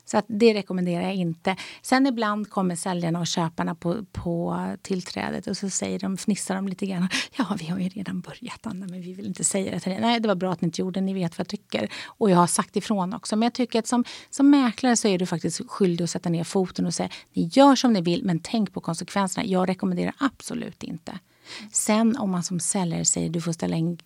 Så 0.06 0.18
att 0.18 0.26
det 0.28 0.54
rekommenderar 0.54 1.02
jag 1.02 1.16
inte. 1.16 1.56
Sen 1.82 2.08
ibland 2.08 2.50
kommer 2.50 2.76
säljarna 2.76 3.20
och 3.20 3.28
köparna 3.28 3.76
på, 3.76 4.06
på 4.12 4.60
tillträdet 4.82 5.48
och 5.48 5.58
så 5.58 5.70
säger 5.70 6.00
de, 6.00 6.18
fnissar 6.18 6.56
de 6.56 6.68
lite 6.68 6.86
grann. 6.86 7.08
Ja, 7.38 7.58
vi 7.60 7.66
har 7.66 7.80
ju 7.80 7.90
redan 7.90 8.22
börjat 8.22 8.68
Anna, 8.68 8.88
men 8.88 9.02
vi 9.02 9.14
vill 9.14 9.26
inte 9.26 9.44
säga 9.44 9.72
det 9.72 9.80
till 9.80 9.92
dig. 9.92 10.02
Nej, 10.02 10.20
det 10.20 10.28
var 10.28 10.36
bra 10.36 10.52
att 10.52 10.62
ni 10.62 10.66
inte 10.66 10.82
gjorde 10.82 11.02
Ni 11.02 11.14
vet 11.14 11.38
vad 11.38 11.40
jag 11.40 11.48
tycker. 11.48 11.90
Och 12.06 12.32
jag 12.32 12.38
har 12.38 12.48
sagt 12.48 12.76
ifrån 12.76 13.14
också. 13.14 13.36
Men 13.36 13.44
jag 13.46 13.54
tycker 13.54 13.80
att 13.80 13.88
som, 13.88 14.04
som 14.30 14.50
mäklare 14.50 14.96
så 14.96 15.08
är 15.08 15.20
du 15.20 15.26
faktiskt 15.26 15.62
skyldig 15.70 16.04
att 16.04 16.10
sätta 16.10 16.30
ner 16.30 16.44
foten 16.44 16.86
och 16.86 16.94
säga 16.94 17.10
ni 17.34 17.50
gör 17.54 17.76
som 17.76 17.94
ni 17.94 18.02
vill, 18.02 18.24
men 18.24 18.40
tänk 18.40 18.74
på 18.74 18.82
konsekvenserna. 18.82 19.46
Jag 19.46 19.70
rekommenderar 19.70 20.14
absolut 20.18 20.84
inte. 20.84 21.20
Sen 21.72 22.18
om 22.18 22.32
man 22.32 22.44
som 22.44 22.60
säljare 22.60 23.06
säger 23.06 23.30
du 23.30 23.42
får 23.42 23.52
ställa 23.52 23.75
in 23.75 23.98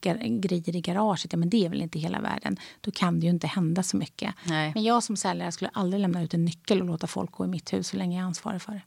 grejer 0.41 0.75
i 0.75 0.81
garaget, 0.81 1.33
ja, 1.33 1.37
men 1.37 1.49
det 1.49 1.65
är 1.65 1.69
väl 1.69 1.81
inte 1.81 1.99
hela 1.99 2.21
världen. 2.21 2.57
Då 2.81 2.91
kan 2.91 3.19
det 3.19 3.25
ju 3.25 3.29
inte 3.29 3.47
hända 3.47 3.83
så 3.83 3.97
mycket. 3.97 4.35
Nej. 4.43 4.71
Men 4.73 4.83
jag 4.83 5.03
som 5.03 5.17
säljare 5.17 5.51
skulle 5.51 5.69
aldrig 5.73 6.01
lämna 6.01 6.23
ut 6.23 6.33
en 6.33 6.45
nyckel 6.45 6.81
och 6.81 6.87
låta 6.87 7.07
folk 7.07 7.31
gå 7.31 7.45
i 7.45 7.47
mitt 7.47 7.73
hus 7.73 7.87
så 7.87 7.97
länge 7.97 8.17
jag 8.17 8.23
är 8.23 8.27
ansvarig 8.27 8.61
för 8.61 8.71
det. 8.71 8.81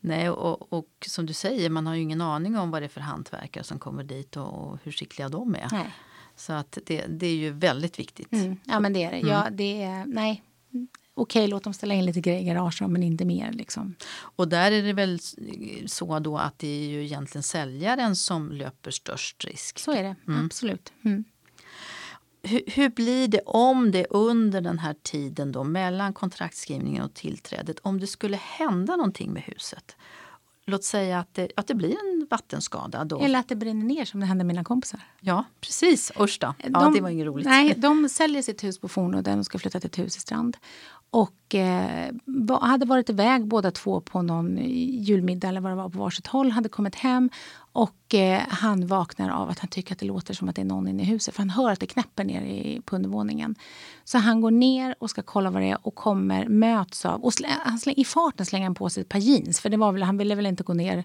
Nej, 0.00 0.30
och, 0.30 0.72
och 0.72 0.88
som 1.06 1.26
du 1.26 1.32
säger, 1.32 1.70
man 1.70 1.86
har 1.86 1.94
ju 1.94 2.02
ingen 2.02 2.20
aning 2.20 2.58
om 2.58 2.70
vad 2.70 2.82
det 2.82 2.86
är 2.86 2.88
för 2.88 3.00
hantverkare 3.00 3.64
som 3.64 3.78
kommer 3.78 4.04
dit 4.04 4.36
och, 4.36 4.46
och 4.46 4.78
hur 4.82 4.92
skickliga 4.92 5.28
de 5.28 5.54
är. 5.54 5.68
Nej. 5.72 5.94
Så 6.36 6.52
att 6.52 6.78
det, 6.86 7.06
det 7.06 7.26
är 7.26 7.36
ju 7.36 7.50
väldigt 7.50 7.98
viktigt. 7.98 8.32
Mm. 8.32 8.56
Ja, 8.64 8.80
men 8.80 8.92
det 8.92 9.04
är 9.04 9.10
det. 9.10 9.18
Ja, 9.18 9.48
det 9.50 9.82
är, 9.82 10.04
nej. 10.06 10.42
Okej, 11.18 11.48
låt 11.48 11.64
dem 11.64 11.74
ställa 11.74 11.94
in 11.94 12.04
lite 12.04 12.20
grejer 12.20 12.40
i 12.40 12.44
garaget, 12.44 12.90
men 12.90 13.02
inte 13.02 13.24
mer. 13.24 13.52
Liksom. 13.52 13.94
Och 14.18 14.48
där 14.48 14.72
är 14.72 14.82
det 14.82 14.92
väl 14.92 15.18
så 15.86 16.18
då 16.18 16.38
att 16.38 16.58
det 16.58 16.68
är 16.68 16.88
ju 16.88 17.04
egentligen 17.04 17.42
säljaren 17.42 18.16
som 18.16 18.52
löper 18.52 18.90
störst 18.90 19.44
risk. 19.44 19.78
Så 19.78 19.92
är 19.92 20.02
det, 20.02 20.16
absolut. 20.44 20.92
Mm. 21.04 21.24
Hur, 22.42 22.62
hur 22.66 22.88
blir 22.88 23.28
det 23.28 23.40
om 23.40 23.90
det 23.90 24.06
under 24.10 24.60
den 24.60 24.78
här 24.78 24.94
tiden 25.02 25.52
då 25.52 25.64
mellan 25.64 26.12
kontraktskrivningen 26.12 27.02
och 27.02 27.14
tillträdet, 27.14 27.78
om 27.82 28.00
det 28.00 28.06
skulle 28.06 28.36
hända 28.36 28.96
någonting 28.96 29.32
med 29.32 29.42
huset? 29.42 29.96
Låt 30.68 30.84
säga 30.84 31.18
att 31.18 31.34
det, 31.34 31.48
att 31.56 31.66
det 31.66 31.74
blir 31.74 31.90
en 31.90 32.26
vattenskada. 32.30 33.04
Då. 33.04 33.20
Eller 33.20 33.38
att 33.38 33.48
det 33.48 33.56
brinner 33.56 33.86
ner 33.86 34.04
som 34.04 34.20
det 34.20 34.26
hände 34.26 34.44
mina 34.44 34.64
kompisar. 34.64 35.00
Ja, 35.20 35.44
precis. 35.60 36.12
Usch 36.20 36.38
då. 36.40 36.54
Ja, 36.62 36.68
De- 36.68 36.94
det 36.94 37.00
var 37.00 37.08
inget 37.08 37.26
roligt. 37.26 37.46
Nej, 37.46 37.74
de 37.76 38.08
säljer 38.08 38.42
sitt 38.42 38.64
hus 38.64 38.78
på 38.78 38.88
Fornudden 38.88 39.38
och 39.38 39.46
ska 39.46 39.58
flytta 39.58 39.80
till 39.80 39.86
ett 39.88 39.98
hus 39.98 40.16
i 40.16 40.20
Strand 40.20 40.56
och 41.10 41.54
eh, 41.54 42.12
hade 42.60 42.86
varit 42.86 43.10
iväg 43.10 43.46
båda 43.46 43.70
två 43.70 44.00
på 44.00 44.22
någon 44.22 44.58
eh, 44.58 44.66
julmiddag 45.00 45.48
eller 45.48 45.60
vad 45.60 45.72
det 45.72 45.76
var 45.76 45.88
på 45.88 45.98
varsitt 45.98 46.26
håll. 46.26 46.50
Hade 46.50 46.68
kommit 46.68 46.94
hem 46.94 47.30
och 47.72 48.14
eh, 48.14 48.42
han 48.48 48.86
vaknar 48.86 49.30
av 49.30 49.48
att 49.48 49.58
han 49.58 49.68
tycker 49.68 49.92
att 49.92 49.98
det 49.98 50.06
låter 50.06 50.34
som 50.34 50.48
att 50.48 50.56
det 50.56 50.62
är 50.62 50.66
någon 50.66 50.88
inne 50.88 51.02
i 51.02 51.06
huset. 51.06 51.34
För 51.34 51.40
han 51.40 51.50
hör 51.50 51.70
att 51.70 51.80
det 51.80 51.86
knäpper 51.86 52.24
ner 52.24 52.80
på 52.80 52.96
undervåningen. 52.96 53.54
Så 54.04 54.18
han 54.18 54.40
går 54.40 54.50
ner 54.50 54.94
och 54.98 55.10
ska 55.10 55.22
kolla 55.22 55.50
vad 55.50 55.62
det 55.62 55.70
är 55.70 55.86
och 55.86 55.94
kommer, 55.94 56.48
möts 56.48 57.06
av... 57.06 57.24
Och 57.24 57.34
slä, 57.34 57.48
han 57.64 57.78
släng, 57.78 57.94
I 57.96 58.04
farten 58.04 58.46
slänger 58.46 58.66
han 58.66 58.74
på 58.74 58.90
sig 58.90 59.00
ett 59.00 59.08
par 59.08 59.18
jeans. 59.18 59.60
För 59.60 59.68
det 59.68 59.76
var 59.76 59.92
väl, 59.92 60.02
han 60.02 60.18
ville 60.18 60.34
väl 60.34 60.46
inte 60.46 60.62
gå 60.62 60.74
ner 60.74 61.04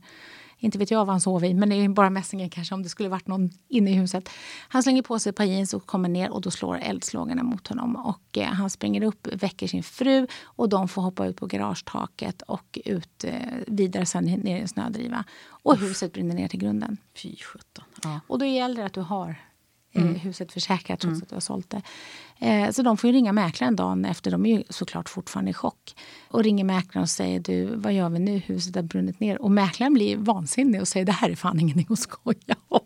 inte 0.61 0.77
vet 0.77 0.91
jag 0.91 1.05
vad 1.05 1.13
han 1.13 1.21
sov 1.21 1.45
i, 1.45 1.53
men 1.53 1.69
det 1.69 1.75
är 1.75 1.89
bara 1.89 2.09
mässingen 2.09 2.49
kanske 2.49 2.75
om 2.75 2.83
det 2.83 2.89
skulle 2.89 3.09
varit 3.09 3.27
någon 3.27 3.49
inne 3.67 3.91
i 3.91 3.93
huset. 3.93 4.29
Han 4.67 4.83
slänger 4.83 5.01
på 5.01 5.19
sig 5.19 5.29
ett 5.29 5.35
par 5.35 5.43
jeans 5.43 5.73
och 5.73 5.85
kommer 5.85 6.09
ner 6.09 6.31
och 6.31 6.41
då 6.41 6.51
slår 6.51 6.77
eldslågorna 6.77 7.43
mot 7.43 7.67
honom. 7.67 7.95
Och 7.95 8.37
eh, 8.37 8.47
han 8.47 8.69
springer 8.69 9.03
upp, 9.03 9.27
väcker 9.33 9.67
sin 9.67 9.83
fru 9.83 10.27
och 10.43 10.69
de 10.69 10.87
får 10.87 11.01
hoppa 11.01 11.27
ut 11.27 11.35
på 11.35 11.45
garagetaket 11.45 12.41
och 12.41 12.79
ut 12.85 13.23
eh, 13.23 13.33
vidare 13.67 14.05
sen 14.05 14.23
ner 14.23 14.57
i 14.57 14.59
en 14.59 14.67
snödriva. 14.67 15.23
Och 15.47 15.77
huset 15.77 16.13
brinner 16.13 16.35
ner 16.35 16.47
till 16.47 16.59
grunden. 16.59 16.97
Fy 17.15 17.35
sjutton. 17.35 17.85
Ja. 18.03 18.19
Och 18.27 18.39
då 18.39 18.45
gäller 18.45 18.75
det 18.75 18.85
att 18.85 18.93
du 18.93 19.01
har 19.01 19.35
mm. 19.93 20.15
huset 20.15 20.51
försäkrat 20.51 20.99
trots 20.99 21.13
mm. 21.13 21.21
att 21.21 21.29
du 21.29 21.35
har 21.35 21.39
sålt 21.39 21.69
det. 21.69 21.81
Eh, 22.39 22.71
så 22.71 22.81
de 22.81 22.97
får 22.97 23.07
ringa 23.07 23.33
mäklaren 23.33 23.75
dagen 23.75 24.05
efter. 24.05 24.31
De 24.31 24.45
är 24.45 24.57
ju 24.57 24.63
såklart 24.69 25.09
fortfarande 25.09 25.51
i 25.51 25.53
chock. 25.53 25.95
Och 26.27 26.43
ringer 26.43 26.63
mäklaren 26.63 27.03
och 27.03 27.09
säger 27.09 27.39
du, 27.39 27.75
vad 27.75 27.93
gör 27.93 28.09
vi 28.09 28.19
nu? 28.19 28.37
Huset 28.37 28.75
har 28.75 28.83
brunnit 28.83 29.19
ner. 29.19 29.41
Och 29.41 29.51
mäklaren 29.51 29.93
blir 29.93 30.17
vansinnig 30.17 30.81
och 30.81 30.87
säger 30.87 31.05
det 31.05 31.11
här 31.11 31.29
är 31.29 31.35
fan 31.35 31.59
ingenting 31.59 31.87
att 31.89 31.99
skoja 31.99 32.55
om. 32.67 32.79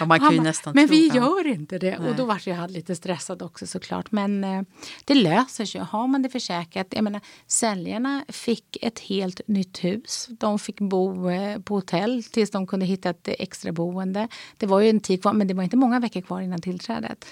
Ja, 0.00 0.06
man 0.06 0.20
kan 0.20 0.32
ju 0.32 0.40
nästan 0.40 0.72
men 0.74 0.88
tro, 0.88 0.96
vi 0.96 1.08
gör 1.08 1.46
inte 1.46 1.78
det. 1.78 1.98
Nej. 1.98 2.10
Och 2.10 2.16
då 2.16 2.24
var 2.24 2.40
jag 2.44 2.70
lite 2.70 2.96
stressad 2.96 3.42
också 3.42 3.66
såklart. 3.66 4.12
Men 4.12 4.44
eh, 4.44 4.62
det 5.04 5.14
löser 5.14 5.64
sig. 5.64 5.80
Har 5.80 6.06
man 6.06 6.22
det 6.22 6.28
försäkrat. 6.28 6.86
Jag 6.90 7.04
menar, 7.04 7.20
säljarna 7.46 8.24
fick 8.28 8.76
ett 8.82 8.98
helt 8.98 9.40
nytt 9.46 9.84
hus. 9.84 10.28
De 10.30 10.58
fick 10.58 10.80
bo 10.80 11.30
eh, 11.30 11.58
på 11.58 11.74
hotell 11.74 12.24
tills 12.24 12.50
de 12.50 12.66
kunde 12.66 12.86
hitta 12.86 13.10
ett 13.10 13.28
extra 13.28 13.72
boende. 13.72 14.28
Det 14.56 14.66
var 14.66 14.80
ju 14.80 14.90
en 14.90 15.00
tid 15.00 15.22
kvar, 15.22 15.32
men 15.32 15.48
det 15.48 15.54
var 15.54 15.62
inte 15.62 15.76
många 15.76 16.00
veckor 16.00 16.20
kvar 16.20 16.40
innan 16.40 16.60
tillträdet. 16.60 17.24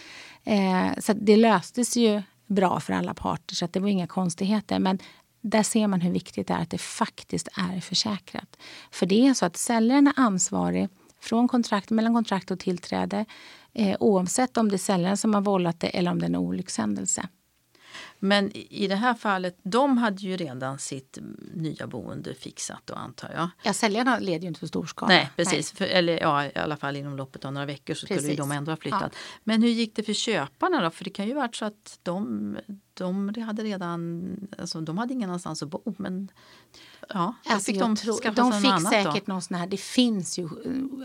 Eh, 0.45 0.99
så 0.99 1.13
det 1.13 1.37
löstes 1.37 1.97
ju 1.97 2.23
bra 2.47 2.81
för 2.81 2.93
alla 2.93 3.15
parter, 3.15 3.55
så 3.55 3.69
det 3.71 3.81
var 3.81 3.89
inga 3.89 4.07
konstigheter. 4.07 4.79
Men 4.79 4.99
där 5.41 5.63
ser 5.63 5.87
man 5.87 6.01
hur 6.01 6.13
viktigt 6.13 6.49
det 6.49 6.55
är 6.55 6.63
att 6.63 6.71
det 6.71 6.79
faktiskt 6.79 7.49
är 7.57 7.81
försäkrat. 7.81 8.57
För 8.91 9.07
det 9.07 9.27
är 9.27 9.35
så 9.35 9.47
att 9.47 9.57
säljaren 9.57 10.07
är 10.07 10.13
ansvarig 10.17 10.89
från 11.21 11.49
kontrakt, 11.49 11.91
mellan 11.91 12.15
kontrakt 12.15 12.51
och 12.51 12.59
tillträde 12.59 13.25
eh, 13.73 13.97
oavsett 14.01 14.57
om 14.57 14.69
det 14.69 14.77
är 14.77 14.79
säljaren 14.79 15.17
som 15.17 15.35
har 15.35 15.41
vållat 15.41 15.81
det 15.81 15.87
eller 15.89 16.11
om 16.11 16.19
det 16.19 16.25
är 16.25 16.29
en 16.29 16.37
olyckshändelse. 16.37 17.29
Men 18.19 18.57
i 18.57 18.87
det 18.89 18.95
här 18.95 19.15
fallet, 19.15 19.59
de 19.63 19.99
hade 19.99 20.23
ju 20.23 20.37
redan 20.37 20.79
sitt 20.79 21.19
nya 21.55 21.87
boende 21.87 22.35
fixat 22.35 22.83
då 22.85 22.95
antar 22.95 23.31
jag. 23.35 23.49
Ja, 23.63 23.73
säljarna 23.73 24.19
leder 24.19 24.43
ju 24.43 24.49
inte 24.49 24.61
för 24.61 24.67
stor 24.67 24.87
skala. 24.87 25.09
Nej, 25.09 25.31
precis. 25.37 25.73
För, 25.73 25.85
eller 25.85 26.21
ja, 26.21 26.45
i 26.45 26.53
alla 26.55 26.77
fall 26.77 26.97
inom 26.97 27.17
loppet 27.17 27.45
av 27.45 27.53
några 27.53 27.67
veckor 27.67 27.95
så 27.95 28.07
precis. 28.07 28.25
skulle 28.25 28.37
de 28.37 28.53
ändå 28.53 28.73
ha 28.73 28.77
flyttat. 28.77 29.13
Ja. 29.13 29.19
Men 29.45 29.63
hur 29.63 29.71
gick 29.71 29.97
det 29.97 30.03
för 30.03 30.13
köparna 30.13 30.81
då? 30.81 30.91
För 30.91 31.05
det 31.05 31.11
kan 31.11 31.27
ju 31.27 31.35
varit 31.35 31.57
så 31.57 31.65
att 31.65 31.99
de, 32.03 32.57
de 32.95 33.35
hade 33.47 33.63
redan, 33.63 34.25
alltså 34.59 34.81
de 34.81 34.99
hade 34.99 35.15
ingen 35.15 35.31
annanstans 35.31 35.63
att 35.63 35.69
bo. 35.69 35.95
Men 35.97 36.31
ja, 37.09 37.35
alltså 37.47 37.73
fick 37.73 37.81
de 37.81 37.97
tror, 37.97 38.35
De 38.35 38.53
fick 38.53 38.91
säkert 38.91 39.27
då? 39.27 39.33
någon 39.33 39.43
sån 39.43 39.57
här, 39.57 39.67
det 39.67 39.81
finns 39.81 40.39
ju 40.39 40.49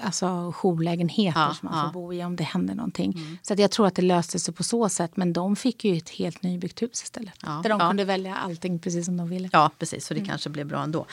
alltså 0.04 0.54
jourlägenheter 0.56 1.40
ja, 1.40 1.54
som 1.54 1.70
man 1.70 1.78
ja. 1.78 1.86
får 1.86 1.94
bo 1.94 2.14
i 2.14 2.24
om 2.24 2.36
det 2.36 2.44
händer 2.44 2.76
någonting. 2.76 3.12
Mm. 3.12 3.38
Så 3.42 3.54
att 3.54 3.60
jag 3.60 3.72
tror 3.72 3.88
att 3.88 3.96
det 3.96 4.02
löste 4.02 4.40
sig 4.40 4.54
på 4.54 4.64
så 4.64 4.90
sätt. 4.90 5.18
Men 5.18 5.34
de 5.34 5.56
fick 5.56 5.86
ju 5.86 5.98
ett 5.98 6.10
helt 6.10 6.44
nybyggt 6.44 6.82
hus 6.82 7.03
istället. 7.04 7.34
Ja, 7.42 7.60
där 7.64 7.70
de 7.70 7.80
kunde 7.80 8.06
välja 8.06 8.36
allting 8.36 8.80
precis 8.80 9.06
som 9.06 9.18
de 9.18 9.30
ville. 9.30 9.50
Ja, 9.52 9.72
precis. 9.80 10.06
Så 10.06 10.14
det 10.14 10.20
mm. 10.20 10.30
kanske 10.30 10.50
blev 10.50 10.68
bra 10.68 10.84
ändå. 10.84 11.06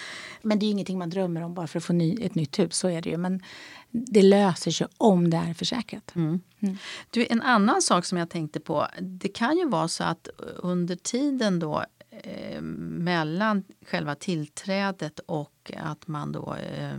Men 0.43 0.59
det 0.59 0.67
är 0.67 0.71
ingenting 0.71 0.99
man 0.99 1.11
drömmer 1.11 1.41
om 1.41 1.55
bara 1.55 1.67
för 1.67 1.79
att 1.79 1.85
få 1.85 1.93
ny, 1.93 2.17
ett 2.21 2.35
nytt 2.35 2.59
hus. 2.59 2.77
Så 2.77 2.89
är 2.89 3.03
det 3.03 3.11
ju. 3.11 3.17
Men 3.17 3.43
det 3.91 4.23
löser 4.23 4.71
sig 4.71 4.87
om 4.97 5.31
det 5.31 5.37
är 5.37 5.55
försäkrat. 5.55 6.13
Mm. 6.17 6.41
Mm. 6.61 6.77
Du, 7.11 7.27
en 7.31 7.43
annan 7.43 7.83
sak 7.83 8.05
som 8.05 8.19
jag 8.19 8.31
tänkte 8.31 8.61
på. 8.61 8.87
Det 9.01 9.29
kan 9.29 9.57
ju 9.57 9.69
vara 9.69 9.89
så 9.89 10.05
att 10.05 10.29
under 10.57 10.97
tiden 10.97 11.59
då 11.59 11.85
eh, 12.11 12.61
mellan 12.61 13.65
själva 13.87 14.15
tillträdet 14.15 15.21
och 15.27 15.73
att 15.77 16.07
man 16.07 16.33
då 16.33 16.55
eh, 16.55 16.99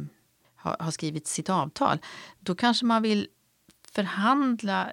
har, 0.56 0.76
har 0.80 0.92
skrivit 0.92 1.28
sitt 1.28 1.50
avtal. 1.50 2.00
Då 2.40 2.56
kanske 2.56 2.86
man 2.86 3.02
vill 3.02 3.28
förhandla 3.92 4.92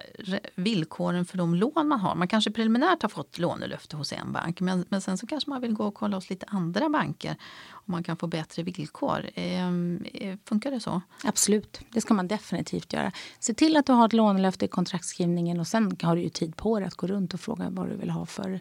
villkoren 0.55 1.25
för 1.25 1.37
de 1.37 1.55
lån 1.55 1.87
man 1.87 1.99
har. 1.99 2.15
Man 2.15 2.27
kanske 2.27 2.51
preliminärt 2.51 3.01
har 3.01 3.09
fått 3.09 3.37
lånelöfte 3.37 3.97
hos 3.97 4.13
en 4.13 4.31
bank 4.31 4.59
men, 4.61 4.85
men 4.89 5.01
sen 5.01 5.17
så 5.17 5.27
kanske 5.27 5.49
man 5.49 5.61
vill 5.61 5.73
gå 5.73 5.85
och 5.85 5.93
kolla 5.93 6.17
hos 6.17 6.29
lite 6.29 6.45
andra 6.49 6.89
banker 6.89 7.35
om 7.71 7.91
man 7.91 8.03
kan 8.03 8.17
få 8.17 8.27
bättre 8.27 8.63
villkor. 8.63 9.29
Ehm, 9.35 10.05
eh, 10.13 10.37
funkar 10.45 10.71
det 10.71 10.79
så? 10.79 11.01
Absolut, 11.23 11.81
det 11.89 12.01
ska 12.01 12.13
man 12.13 12.27
definitivt 12.27 12.93
göra. 12.93 13.11
Se 13.39 13.53
till 13.53 13.77
att 13.77 13.85
du 13.85 13.93
har 13.93 14.05
ett 14.05 14.13
lånelöfte 14.13 14.65
i 14.65 14.67
kontraktskrivningen 14.67 15.59
och 15.59 15.67
sen 15.67 15.97
har 16.01 16.15
du 16.15 16.21
ju 16.21 16.29
tid 16.29 16.55
på 16.55 16.79
dig 16.79 16.87
att 16.87 16.95
gå 16.95 17.07
runt 17.07 17.33
och 17.33 17.39
fråga 17.39 17.69
vad 17.69 17.89
du 17.89 17.95
vill 17.95 18.09
ha 18.09 18.25
för 18.25 18.59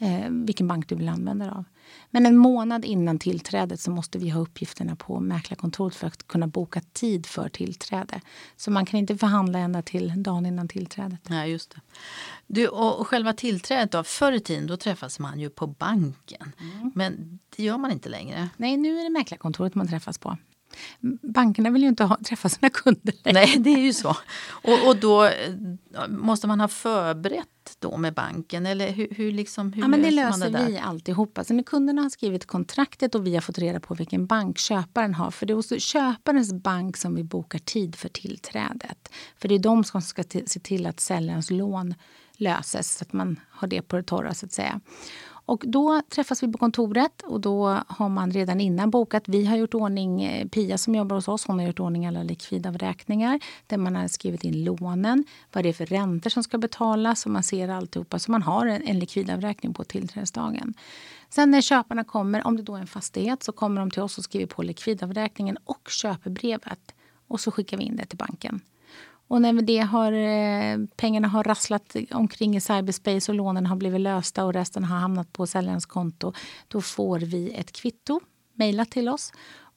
eh, 0.00 0.30
vilken 0.30 0.68
bank 0.68 0.88
du 0.88 0.94
vill 0.94 1.08
använda 1.08 1.44
dig 1.44 1.54
av. 1.54 1.64
Men 2.10 2.26
en 2.26 2.36
månad 2.36 2.84
innan 2.84 3.18
tillträdet 3.18 3.80
så 3.80 3.90
måste 3.90 4.18
vi 4.18 4.30
ha 4.30 4.40
uppgifterna 4.40 4.96
på 4.96 5.20
mäklarkontoret 5.20 5.94
för 5.94 6.06
att 6.06 6.26
kunna 6.26 6.46
boka 6.46 6.80
tid 6.92 7.26
för 7.26 7.48
tillträde. 7.48 8.20
Så 8.56 8.70
man 8.70 8.86
kan 8.86 9.00
inte 9.00 9.16
förhandla 9.16 9.58
ända 9.58 9.82
till 9.82 10.22
dagen 10.22 10.46
innan 10.46 10.68
tillträdet. 10.68 11.28
Nej, 11.28 11.50
just 11.50 11.70
det. 11.70 11.80
Du, 12.46 12.68
och, 12.68 13.00
och 13.00 13.06
själva 13.06 13.32
tillträdet 13.32 13.92
då, 13.92 14.04
förr 14.04 14.32
i 14.32 14.40
tiden 14.40 14.66
då 14.66 14.76
träffas 14.76 15.18
man 15.18 15.40
ju 15.40 15.50
på 15.50 15.66
banken. 15.66 16.52
Mm. 16.60 16.92
Men 16.94 17.38
det 17.56 17.62
gör 17.62 17.78
man 17.78 17.90
inte 17.90 18.08
längre. 18.08 18.48
Nej, 18.56 18.76
nu 18.76 18.98
är 18.98 19.04
det 19.04 19.10
mäklarkontoret 19.10 19.74
man 19.74 19.88
träffas 19.88 20.18
på. 20.18 20.36
Bankerna 21.22 21.70
vill 21.70 21.82
ju 21.82 21.88
inte 21.88 22.04
ha, 22.04 22.18
träffa 22.24 22.48
sina 22.48 22.70
kunder 22.70 23.14
längre. 23.24 23.40
Nej, 23.40 23.58
det 23.58 23.70
är 23.70 23.78
ju 23.78 23.92
så. 23.92 24.16
Och, 24.46 24.88
och 24.88 24.96
då 24.96 25.24
eh, 25.24 25.52
måste 26.08 26.46
man 26.46 26.60
ha 26.60 26.68
förberett 26.68 27.76
då 27.78 27.96
med 27.96 28.14
banken? 28.14 28.66
Eller 28.66 28.90
hur, 28.90 29.08
hur, 29.10 29.32
liksom, 29.32 29.72
hur 29.72 29.82
ja, 29.82 29.88
men 29.88 30.02
det 30.02 30.10
löser 30.10 30.50
det 30.50 30.66
vi 30.66 30.78
alltihopa. 30.78 31.44
Så 31.44 31.54
när 31.54 31.62
kunderna 31.62 32.02
har 32.02 32.10
skrivit 32.10 32.46
kontraktet 32.46 33.14
och 33.14 33.26
vi 33.26 33.34
har 33.34 33.40
fått 33.40 33.58
reda 33.58 33.80
på 33.80 33.94
vilken 33.94 34.26
bank 34.26 34.58
köparen 34.58 35.14
har. 35.14 35.30
För 35.30 35.46
det 35.46 35.52
är 35.52 35.54
hos 35.54 35.82
köparens 35.82 36.52
bank 36.52 36.96
som 36.96 37.14
vi 37.14 37.24
bokar 37.24 37.58
tid 37.58 37.96
för 37.96 38.08
tillträdet. 38.08 39.12
För 39.36 39.48
det 39.48 39.54
är 39.54 39.58
de 39.58 39.84
som 39.84 40.02
ska 40.02 40.22
se 40.46 40.60
till 40.60 40.86
att 40.86 41.00
säljarens 41.00 41.50
lån 41.50 41.94
löses 42.36 42.96
så 42.98 43.04
att 43.04 43.12
man 43.12 43.40
har 43.50 43.68
det 43.68 43.82
på 43.82 43.96
det 43.96 44.02
torra 44.02 44.34
så 44.34 44.46
att 44.46 44.52
säga. 44.52 44.80
Och 45.50 45.64
då 45.66 46.02
träffas 46.08 46.42
vi 46.42 46.52
på 46.52 46.58
kontoret 46.58 47.22
och 47.22 47.40
då 47.40 47.80
har 47.86 48.08
man 48.08 48.30
redan 48.30 48.60
innan 48.60 48.90
bokat. 48.90 49.22
Vi 49.26 49.46
har 49.46 49.56
gjort 49.56 49.74
ordning, 49.74 50.22
eh, 50.22 50.48
Pia 50.48 50.78
som 50.78 50.94
jobbar 50.94 51.16
hos 51.16 51.28
oss, 51.28 51.46
hon 51.46 51.58
har 51.58 51.66
gjort 51.66 51.80
ordning 51.80 52.06
alla 52.06 52.22
likvidavräkningar 52.22 53.40
där 53.66 53.76
man 53.76 53.96
har 53.96 54.08
skrivit 54.08 54.44
in 54.44 54.64
lånen, 54.64 55.24
vad 55.52 55.64
det 55.64 55.68
är 55.68 55.72
för 55.72 55.86
räntor 55.86 56.30
som 56.30 56.42
ska 56.42 56.58
betalas 56.58 57.26
och 57.26 57.32
man 57.32 57.42
ser 57.42 57.68
alltihopa. 57.68 58.18
Så 58.18 58.30
man 58.30 58.42
har 58.42 58.66
en, 58.66 58.82
en 58.82 58.98
likvidavräkning 58.98 59.74
på 59.74 59.84
tillträdesdagen. 59.84 60.74
Sen 61.28 61.50
när 61.50 61.60
köparna 61.60 62.04
kommer, 62.04 62.46
om 62.46 62.56
det 62.56 62.62
då 62.62 62.76
är 62.76 62.80
en 62.80 62.86
fastighet, 62.86 63.42
så 63.42 63.52
kommer 63.52 63.80
de 63.80 63.90
till 63.90 64.02
oss 64.02 64.18
och 64.18 64.24
skriver 64.24 64.46
på 64.46 64.62
likvidavräkningen 64.62 65.58
och 65.64 65.88
köpebrevet. 65.88 66.94
Och 67.28 67.40
så 67.40 67.50
skickar 67.50 67.76
vi 67.76 67.84
in 67.84 67.96
det 67.96 68.06
till 68.06 68.18
banken. 68.18 68.60
Och 69.30 69.42
när 69.42 69.52
det 69.52 69.78
har, 69.78 70.12
eh, 70.12 70.78
pengarna 70.96 71.28
har 71.28 71.44
rasslat 71.44 71.96
omkring 72.10 72.56
i 72.56 72.60
cyberspace 72.60 73.32
och 73.32 73.36
lånen 73.36 73.66
har 73.66 73.76
blivit 73.76 74.00
lösta 74.00 74.44
och 74.44 74.52
resten 74.52 74.84
har 74.84 74.98
hamnat 74.98 75.32
på 75.32 75.46
säljarens 75.46 75.86
konto, 75.86 76.32
då 76.68 76.80
får 76.80 77.18
vi 77.18 77.50
ett 77.50 77.72
kvitto 77.72 78.20
mejlat 78.54 78.90
till 78.90 79.08
oss. 79.08 79.32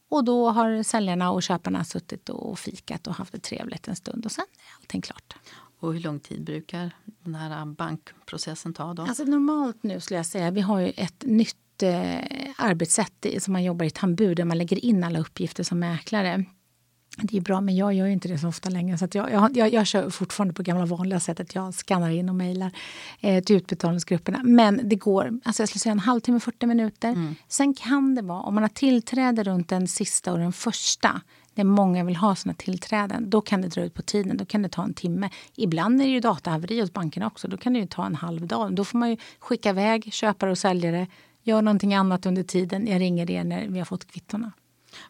Och 0.09 0.23
då 0.23 0.49
har 0.49 0.83
säljarna 0.83 1.31
och 1.31 1.43
köparna 1.43 1.83
suttit 1.83 2.29
och 2.29 2.59
fikat 2.59 3.07
och 3.07 3.13
haft 3.13 3.31
det 3.31 3.39
trevligt 3.39 3.87
en 3.87 3.95
stund 3.95 4.25
och 4.25 4.31
sen 4.31 4.45
är 4.57 4.81
allting 4.81 5.01
klart. 5.01 5.35
Och 5.79 5.93
hur 5.93 5.99
lång 5.99 6.19
tid 6.19 6.43
brukar 6.43 6.91
den 7.05 7.35
här 7.35 7.65
bankprocessen 7.65 8.73
ta 8.73 8.93
då? 8.93 9.03
Alltså 9.03 9.23
normalt 9.23 9.83
nu 9.83 9.99
skulle 9.99 10.17
jag 10.17 10.25
säga, 10.25 10.51
vi 10.51 10.61
har 10.61 10.79
ju 10.79 10.89
ett 10.89 11.23
nytt 11.25 11.83
eh, 11.83 12.19
arbetssätt 12.57 13.25
som 13.39 13.53
man 13.53 13.63
jobbar 13.63 13.85
i 13.85 13.89
Tambur 13.89 14.35
där 14.35 14.45
man 14.45 14.57
lägger 14.57 14.85
in 14.85 15.03
alla 15.03 15.19
uppgifter 15.19 15.63
som 15.63 15.79
mäklare. 15.79 16.45
Det 17.17 17.37
är 17.37 17.41
bra, 17.41 17.61
men 17.61 17.75
jag 17.75 17.93
gör 17.93 18.07
inte 18.07 18.27
det 18.27 18.37
så 18.37 18.47
ofta 18.47 18.69
längre. 18.69 18.97
Så 18.97 19.07
jag, 19.11 19.31
jag, 19.31 19.57
jag, 19.57 19.73
jag 19.73 19.87
kör 19.87 20.09
fortfarande 20.09 20.53
på 20.53 20.63
gamla 20.63 20.85
vanliga 20.85 21.19
sättet. 21.19 21.55
Jag 21.55 21.73
skannar 21.73 22.09
in 22.09 22.29
och 22.29 22.35
mejlar 22.35 22.71
eh, 23.19 23.43
till 23.43 23.55
utbetalningsgrupperna. 23.55 24.41
Men 24.43 24.81
det 24.83 24.95
går 24.95 25.39
alltså 25.43 25.61
jag 25.61 25.69
skulle 25.69 25.79
säga 25.79 25.91
en 25.91 25.99
halvtimme, 25.99 26.39
40 26.39 26.65
minuter. 26.65 27.09
Mm. 27.09 27.35
Sen 27.47 27.73
kan 27.73 28.15
det 28.15 28.21
vara, 28.21 28.41
om 28.41 28.53
man 28.53 28.63
har 28.63 28.69
tillträde 28.69 29.43
runt 29.43 29.69
den 29.69 29.87
sista 29.87 30.31
och 30.31 30.39
den 30.39 30.53
första 30.53 31.21
där 31.53 31.63
många 31.63 32.03
vill 32.03 32.15
ha 32.15 32.35
sina 32.35 32.53
tillträden, 32.53 33.29
då 33.29 33.41
kan 33.41 33.61
det 33.61 33.67
dra 33.67 33.81
ut 33.81 33.93
på 33.93 34.01
tiden. 34.01 34.37
Då 34.37 34.45
kan 34.45 34.61
det 34.61 34.69
ta 34.69 34.83
en 34.83 34.93
timme. 34.93 35.29
Ibland 35.55 36.01
är 36.01 36.05
det 36.05 36.11
ju 36.11 36.19
datahaveri 36.19 36.81
hos 36.81 36.93
bankerna 36.93 37.27
också. 37.27 37.47
Då 37.47 37.57
kan 37.57 37.73
det 37.73 37.79
ju 37.79 37.87
ta 37.87 38.05
en 38.05 38.15
halv 38.15 38.47
dag. 38.47 38.75
Då 38.75 38.85
får 38.85 38.97
man 38.97 39.09
ju 39.09 39.17
skicka 39.39 39.69
iväg 39.69 40.13
köpare 40.13 40.51
och 40.51 40.57
säljare. 40.57 41.07
Gör 41.43 41.61
någonting 41.61 41.93
annat 41.93 42.25
under 42.25 42.43
tiden. 42.43 42.87
Jag 42.87 43.01
ringer 43.01 43.31
er 43.31 43.43
när 43.43 43.67
vi 43.67 43.79
har 43.79 43.85
fått 43.85 44.05
kvittona. 44.05 44.51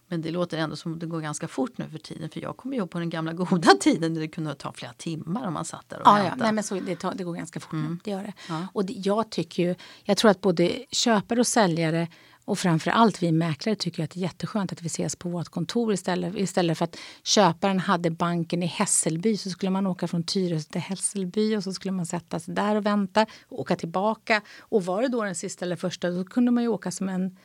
Men 0.08 0.22
det 0.22 0.32
låter 0.32 0.58
ändå 0.58 0.76
som 0.76 0.94
att 0.94 1.00
det 1.00 1.06
går 1.06 1.22
ganska 1.22 1.48
fort 1.48 1.78
nu 1.78 1.90
för 1.90 1.98
tiden. 1.98 2.30
För 2.30 2.42
jag 2.42 2.58
kommer 2.58 2.78
ihåg 2.78 2.90
på 2.90 3.00
den 3.00 3.10
gamla 3.10 3.34
goda 3.44 3.72
tiden 3.80 4.14
när 4.14 4.22
det 4.22 4.28
kunde 4.28 4.56
ta 4.56 4.72
flera 4.72 4.94
timmar 4.94 5.48
om 5.48 5.54
man 5.54 5.66
satt 5.66 5.90
där 5.90 6.00
och 6.00 6.08
Ja, 6.08 6.18
ja. 6.18 6.24
väntade. 6.24 6.44
Nej, 6.44 6.52
men 6.52 6.64
så, 6.64 6.76
det, 6.80 6.96
tar, 6.96 7.14
det 7.14 7.24
går 7.24 7.34
ganska 7.34 7.60
fort 7.60 7.72
nu. 7.72 7.80
Mm. 7.80 8.00
Det 8.04 8.12
gör 8.12 8.24
det. 8.24 8.34
Ja. 8.50 8.68
Och 8.74 8.86
det, 8.86 8.94
jag 8.94 9.30
tycker 9.30 9.64
ju, 9.64 9.76
jag 10.04 10.18
tror 10.18 10.32
att 10.32 10.42
både 10.42 10.86
köpare 10.92 11.40
och 11.40 11.48
säljare 11.48 12.08
och 12.46 12.60
framför 12.60 12.92
allt 12.92 13.24
vi 13.24 13.32
mäklare 13.32 13.76
tycker 13.76 14.04
att 14.04 14.10
det 14.10 14.20
är 14.20 14.22
jätteskönt 14.22 14.72
att 14.72 14.82
vi 14.82 14.88
ses 14.88 15.16
på 15.16 15.30
vårt 15.30 15.50
kontor 15.50 15.94
istället, 15.94 16.36
istället 16.36 16.78
för 16.78 16.86
att 16.86 16.98
köparen 17.24 17.80
hade 17.80 18.10
banken 18.10 18.64
i 18.64 18.66
Hässelby 18.66 19.38
så 19.38 19.50
skulle 19.50 19.70
man 19.70 19.88
åka 19.88 20.08
från 20.08 20.24
Tyresö 20.24 20.72
till 20.72 20.82
Hässelby 20.82 21.56
och 21.56 21.64
så 21.64 21.74
skulle 21.74 21.92
man 21.92 22.06
sätta 22.06 22.40
sig 22.40 22.54
där 22.54 22.76
och 22.76 22.86
vänta 22.86 23.26
och 23.50 23.60
åka 23.60 23.76
tillbaka. 23.76 24.42
Och 24.60 24.86
var 24.86 25.02
det 25.02 25.08
då 25.08 25.24
den 25.24 25.36
sista 25.36 25.66
eller 25.66 25.76
första 25.76 26.10
då 26.10 26.24
kunde 26.24 26.52
man 26.52 26.64
ju 26.64 26.70
åka 26.70 26.92
som 26.92 27.10
en, 27.10 27.38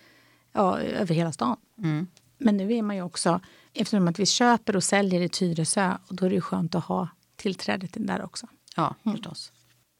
ja, 0.52 0.80
över 0.80 1.14
hela 1.14 1.32
stan. 1.32 1.56
Mm. 1.78 2.06
Men 2.38 2.56
nu 2.56 2.74
är 2.74 2.82
man 2.82 2.96
ju 2.96 3.02
också, 3.02 3.40
eftersom 3.74 4.08
att 4.08 4.18
vi 4.18 4.26
köper 4.26 4.76
och 4.76 4.84
säljer 4.84 5.20
i 5.20 5.28
Tyresö 5.28 5.96
och 6.08 6.14
då 6.14 6.26
är 6.26 6.30
det 6.30 6.40
skönt 6.40 6.74
att 6.74 6.84
ha 6.84 7.08
tillträde 7.36 7.88
till 7.88 8.06
där 8.06 8.24
också. 8.24 8.46
Ja, 8.76 8.94
förstås. 9.02 9.52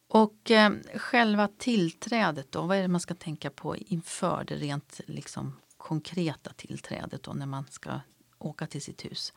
Och 0.09 0.51
eh, 0.51 0.73
själva 0.95 1.49
tillträdet 1.59 2.53
då, 2.53 2.63
vad 2.63 2.77
är 2.77 2.83
det 2.83 2.89
man 2.89 3.01
ska 3.01 3.15
tänka 3.15 3.51
på 3.51 3.77
inför 3.77 4.45
det 4.45 4.55
rent 4.55 5.01
liksom, 5.07 5.57
konkreta 5.77 6.53
tillträdet 6.57 7.23
då 7.23 7.33
när 7.33 7.47
man 7.47 7.65
ska 7.71 8.01
åka 8.39 8.67
till 8.67 8.83
sitt 8.83 9.05
hus? 9.05 9.33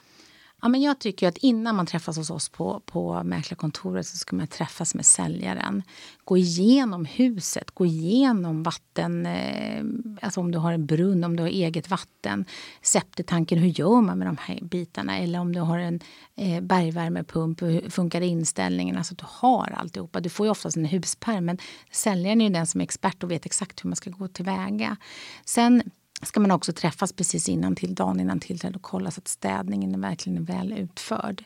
Ja, 0.62 0.70
men 0.70 0.82
jag 0.82 1.00
tycker 1.00 1.28
att 1.28 1.38
innan 1.38 1.76
man 1.76 1.86
träffas 1.86 2.18
hos 2.18 2.30
oss 2.30 2.50
på, 2.50 2.82
på 2.86 3.24
mäklarkontoret 3.24 4.08
så 4.08 4.18
ska 4.18 4.36
man 4.36 4.48
träffas 4.48 4.96
med 4.96 5.06
säljaren. 5.06 5.84
Gå 6.24 6.38
igenom 6.38 7.06
huset, 7.06 7.72
gå 7.72 7.86
igenom 7.86 8.64
vatten, 8.64 9.26
eh, 9.26 9.84
alltså 10.22 10.40
om 10.40 10.52
du 10.52 10.58
har 10.58 10.74
en 10.74 10.86
brunn, 10.86 11.24
om 11.24 11.36
du 11.36 11.44
har 11.44 11.50
eget 11.50 11.90
vatten. 11.90 12.46
Septetanken, 12.82 13.58
hur 13.60 13.80
gör 13.80 14.02
man 14.02 14.18
med 14.18 14.28
de 14.28 14.38
här 14.40 14.60
bitarna? 14.62 15.18
Eller 15.18 15.40
om 15.40 15.56
du 15.56 15.60
har 15.60 15.80
en 15.80 16.00
eh, 16.36 16.62
bergvärmepump, 16.62 17.62
hur 17.62 17.90
funkar 17.90 18.22
inställningen? 18.22 18.98
Alltså 18.98 19.14
att 19.14 19.20
du 19.20 19.26
har 19.28 19.74
alltihopa. 19.78 20.20
Du 20.20 20.30
får 20.30 20.46
ju 20.46 20.50
oftast 20.52 20.78
en 20.78 20.86
huspärm, 20.86 21.46
men 21.46 21.58
säljaren 21.92 22.42
är 22.42 22.46
ju 22.46 22.54
den 22.54 22.68
som 22.68 22.82
är 22.82 22.84
expert 22.84 23.24
och 23.24 23.32
vet 23.32 23.46
exakt 23.46 23.84
hur 23.84 23.90
man 23.90 23.96
ska 23.96 24.10
gå 24.10 24.28
tillväga. 24.28 24.98
Sen 25.46 25.84
ska 26.22 26.40
man 26.40 26.52
också 26.52 26.74
träffas 26.74 27.14
precis 27.14 27.50
innan 27.50 27.76
till 27.76 27.96
dagen 27.96 28.20
innan 28.20 28.40
tillträde 28.40 28.76
och 28.76 28.82
kolla 28.82 29.12
så 29.12 29.20
att 29.20 29.28
städningen 29.28 29.96
är 29.96 30.00
verkligen 30.00 30.38
är 30.38 30.42
väl 30.42 30.74
utförd. 30.74 31.44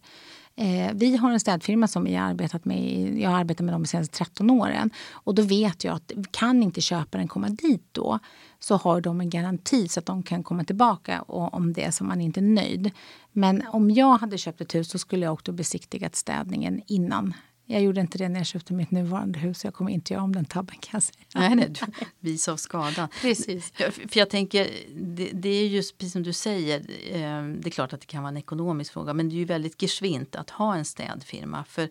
Eh, 0.57 0.91
vi 0.93 1.15
har 1.17 1.31
en 1.31 1.39
städfirma 1.39 1.87
som 1.87 2.07
jag 2.07 2.21
har 2.21 2.29
arbetat 2.29 2.65
med, 2.65 2.77
i- 2.79 3.21
jag 3.21 3.29
har 3.29 3.39
arbetat 3.39 3.65
med 3.65 3.73
dem 3.73 3.81
de 3.83 3.87
senaste 3.87 4.17
13 4.17 4.49
åren. 4.49 4.89
Och 5.11 5.35
då 5.35 5.41
vet 5.41 5.83
jag 5.83 5.95
att 5.95 6.11
kan 6.31 6.63
inte 6.63 6.81
köparen 6.81 7.27
komma 7.27 7.49
dit 7.49 7.87
då 7.91 8.19
så 8.59 8.75
har 8.77 9.01
de 9.01 9.21
en 9.21 9.29
garanti 9.29 9.87
så 9.87 9.99
att 9.99 10.05
de 10.05 10.23
kan 10.23 10.43
komma 10.43 10.63
tillbaka 10.63 11.21
och, 11.21 11.53
om 11.53 11.73
det 11.73 11.83
är 11.83 11.91
som 11.91 12.07
man 12.07 12.21
inte 12.21 12.39
är 12.39 12.41
nöjd. 12.41 12.91
Men 13.31 13.63
om 13.67 13.91
jag 13.91 14.17
hade 14.17 14.37
köpt 14.37 14.61
ett 14.61 14.75
hus 14.75 14.89
så 14.89 14.97
skulle 14.99 15.25
jag 15.25 15.33
också 15.33 15.51
besiktigat 15.51 16.15
städningen 16.15 16.81
innan. 16.87 17.33
Jag 17.65 17.81
gjorde 17.81 18.01
inte 18.01 18.17
det 18.17 18.29
när 18.29 18.39
jag 18.39 18.47
köpte 18.47 18.73
mitt 18.73 18.91
nuvarande 18.91 19.39
hus. 19.39 19.65
Jag 19.65 19.73
kommer 19.73 19.91
inte 19.91 20.13
göra 20.13 20.23
om 20.23 20.35
den 20.35 20.45
tabben 20.45 20.75
kan 20.79 20.89
jag 20.93 21.03
säga. 21.03 21.19
Nej, 21.35 21.55
nej, 21.55 21.69
du, 21.69 22.05
vis 22.19 22.47
av 22.47 22.57
skadan. 22.57 23.07
Precis. 23.21 23.71
För 23.91 24.17
jag 24.17 24.29
tänker, 24.29 24.69
det, 24.95 25.29
det 25.33 25.49
är 25.49 25.67
just 25.67 25.97
precis 25.97 26.13
som 26.13 26.23
du 26.23 26.33
säger, 26.33 26.79
eh, 27.11 27.43
det 27.59 27.67
är 27.67 27.69
klart 27.69 27.93
att 27.93 28.01
det 28.01 28.07
kan 28.07 28.23
vara 28.23 28.31
en 28.31 28.37
ekonomisk 28.37 28.93
fråga 28.93 29.13
men 29.13 29.29
det 29.29 29.35
är 29.35 29.37
ju 29.37 29.45
väldigt 29.45 29.81
geschwint 29.81 30.35
att 30.35 30.49
ha 30.49 30.75
en 30.75 30.85
städfirma. 30.85 31.63
För 31.63 31.89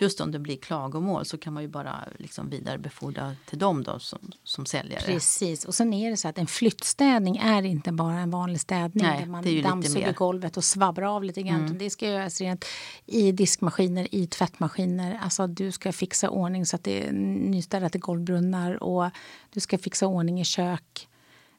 just 0.00 0.20
om 0.20 0.32
det 0.32 0.38
blir 0.38 0.56
klagomål 0.56 1.24
så 1.24 1.38
kan 1.38 1.52
man 1.52 1.62
ju 1.62 1.68
bara 1.68 2.08
liksom 2.18 2.50
vidarebefordra 2.50 3.36
till 3.46 3.58
dem 3.58 3.82
då 3.82 3.98
som, 3.98 4.18
som 4.44 4.66
säljare. 4.66 5.02
Precis. 5.06 5.64
Och 5.64 5.74
sen 5.74 5.92
är 5.92 6.10
det 6.10 6.16
så 6.16 6.28
att 6.28 6.38
en 6.38 6.46
flyttstädning 6.46 7.36
är 7.36 7.62
inte 7.62 7.92
bara 7.92 8.18
en 8.18 8.30
vanlig 8.30 8.60
städning 8.60 9.06
Nej, 9.06 9.20
där 9.20 9.26
man 9.26 9.62
dammsuger 9.62 10.12
golvet 10.12 10.56
och 10.56 10.64
svabbar 10.64 11.02
av 11.02 11.24
lite 11.24 11.42
grann. 11.42 11.66
Mm. 11.66 11.78
Det 11.78 11.90
ska 11.90 12.08
göras 12.08 12.40
rent 12.40 12.64
i 13.06 13.32
diskmaskiner, 13.32 14.14
i 14.14 14.26
tvättmaskiner. 14.26 15.20
Alltså 15.22 15.46
du 15.46 15.72
ska 15.72 15.92
fixa 15.92 16.30
ordning 16.30 16.66
så 16.66 16.76
att 16.76 16.84
det 16.84 17.08
är 17.08 17.12
nystädat 17.12 17.94
i 17.94 17.98
golvbrunnar 17.98 18.82
och 18.82 19.10
du 19.50 19.60
ska 19.60 19.78
fixa 19.78 20.06
ordning 20.06 20.40
i 20.40 20.44
kök. 20.44 21.08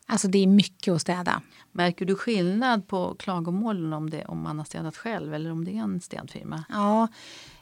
Alltså 0.09 0.27
det 0.27 0.37
är 0.37 0.47
mycket 0.47 0.93
att 0.93 1.01
städa. 1.01 1.41
Märker 1.71 2.05
du 2.05 2.15
skillnad 2.15 2.87
på 2.87 3.15
klagomålen 3.19 3.93
om, 3.93 4.09
det, 4.09 4.25
om 4.25 4.41
man 4.41 4.57
har 4.57 4.65
städat 4.65 4.97
själv 4.97 5.33
eller 5.33 5.51
om 5.51 5.65
det 5.65 5.71
är 5.71 5.81
en 5.81 6.01
städfirma? 6.01 6.63
Ja, 6.69 7.07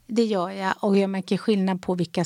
det 0.07 0.23
gör 0.23 0.49
jag. 0.49 0.73
Och 0.79 0.97
jag 0.97 1.09
märker 1.09 1.37
skillnad 1.37 1.81
på 1.81 1.95
vilka 1.95 2.25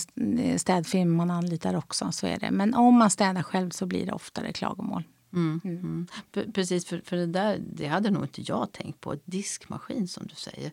städfirmor 0.57 1.15
man 1.15 1.31
anlitar 1.31 1.75
också. 1.75 2.11
Så 2.11 2.27
är 2.27 2.39
det. 2.39 2.51
Men 2.51 2.73
om 2.73 2.95
man 2.97 3.09
städar 3.09 3.43
själv 3.43 3.69
så 3.69 3.85
blir 3.85 4.05
det 4.05 4.11
oftare 4.11 4.51
klagomål. 4.53 5.03
Mm. 5.33 5.61
Mm. 5.63 6.07
P- 6.33 6.51
Precis, 6.53 6.85
för, 6.85 7.01
för 7.05 7.15
det 7.15 7.25
där 7.25 7.59
det 7.73 7.87
hade 7.87 8.09
nog 8.11 8.23
inte 8.23 8.41
jag 8.41 8.71
tänkt 8.71 9.01
på. 9.01 9.15
Diskmaskin 9.25 10.07
som 10.07 10.27
du 10.27 10.35
säger. 10.35 10.71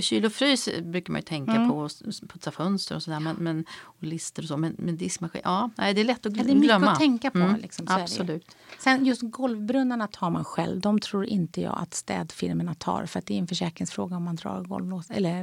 Kyl 0.00 0.24
och 0.24 0.32
frys 0.32 0.68
brukar 0.82 1.12
man 1.12 1.18
ju 1.20 1.24
tänka 1.24 1.52
Mm. 1.52 1.68
på, 1.68 1.88
putsa 2.28 2.50
fönster 2.50 2.94
och 2.96 3.02
sådär. 3.02 3.20
Men, 3.20 3.36
men, 3.36 3.64
och 3.82 4.02
lister 4.02 4.42
och 4.42 4.48
så. 4.48 4.56
Men, 4.56 4.74
men 4.78 4.96
diskmaskin, 4.96 5.40
ja, 5.44 5.70
nej, 5.78 5.94
det 5.94 6.00
är 6.00 6.04
lätt 6.04 6.26
att 6.26 6.36
Ja, 6.36 6.42
gl- 6.42 6.46
det 6.46 6.50
är 6.52 6.54
mycket 6.54 6.62
glömma. 6.68 6.90
att 6.90 6.98
tänka 6.98 7.30
på. 7.30 7.38
Mm, 7.38 7.60
Liksom. 7.60 7.86
Absolut. 7.88 8.56
Sen 8.78 9.04
just 9.06 9.22
golvbrunnarna 9.22 10.06
tar 10.06 10.30
man 10.30 10.44
själv. 10.44 10.80
De 10.80 11.00
tror 11.00 11.24
inte 11.26 11.60
jag 11.60 11.78
att 11.80 11.94
städfirmorna 11.94 12.74
tar 12.74 13.06
för 13.06 13.22
det 13.26 13.34
är 13.34 13.38
en 13.38 13.46
försäkringsfråga 13.46 14.16
om 14.16 14.24
man 14.24 14.36
drar 14.36 14.62
golvlås 14.64 15.10
eller 15.10 15.42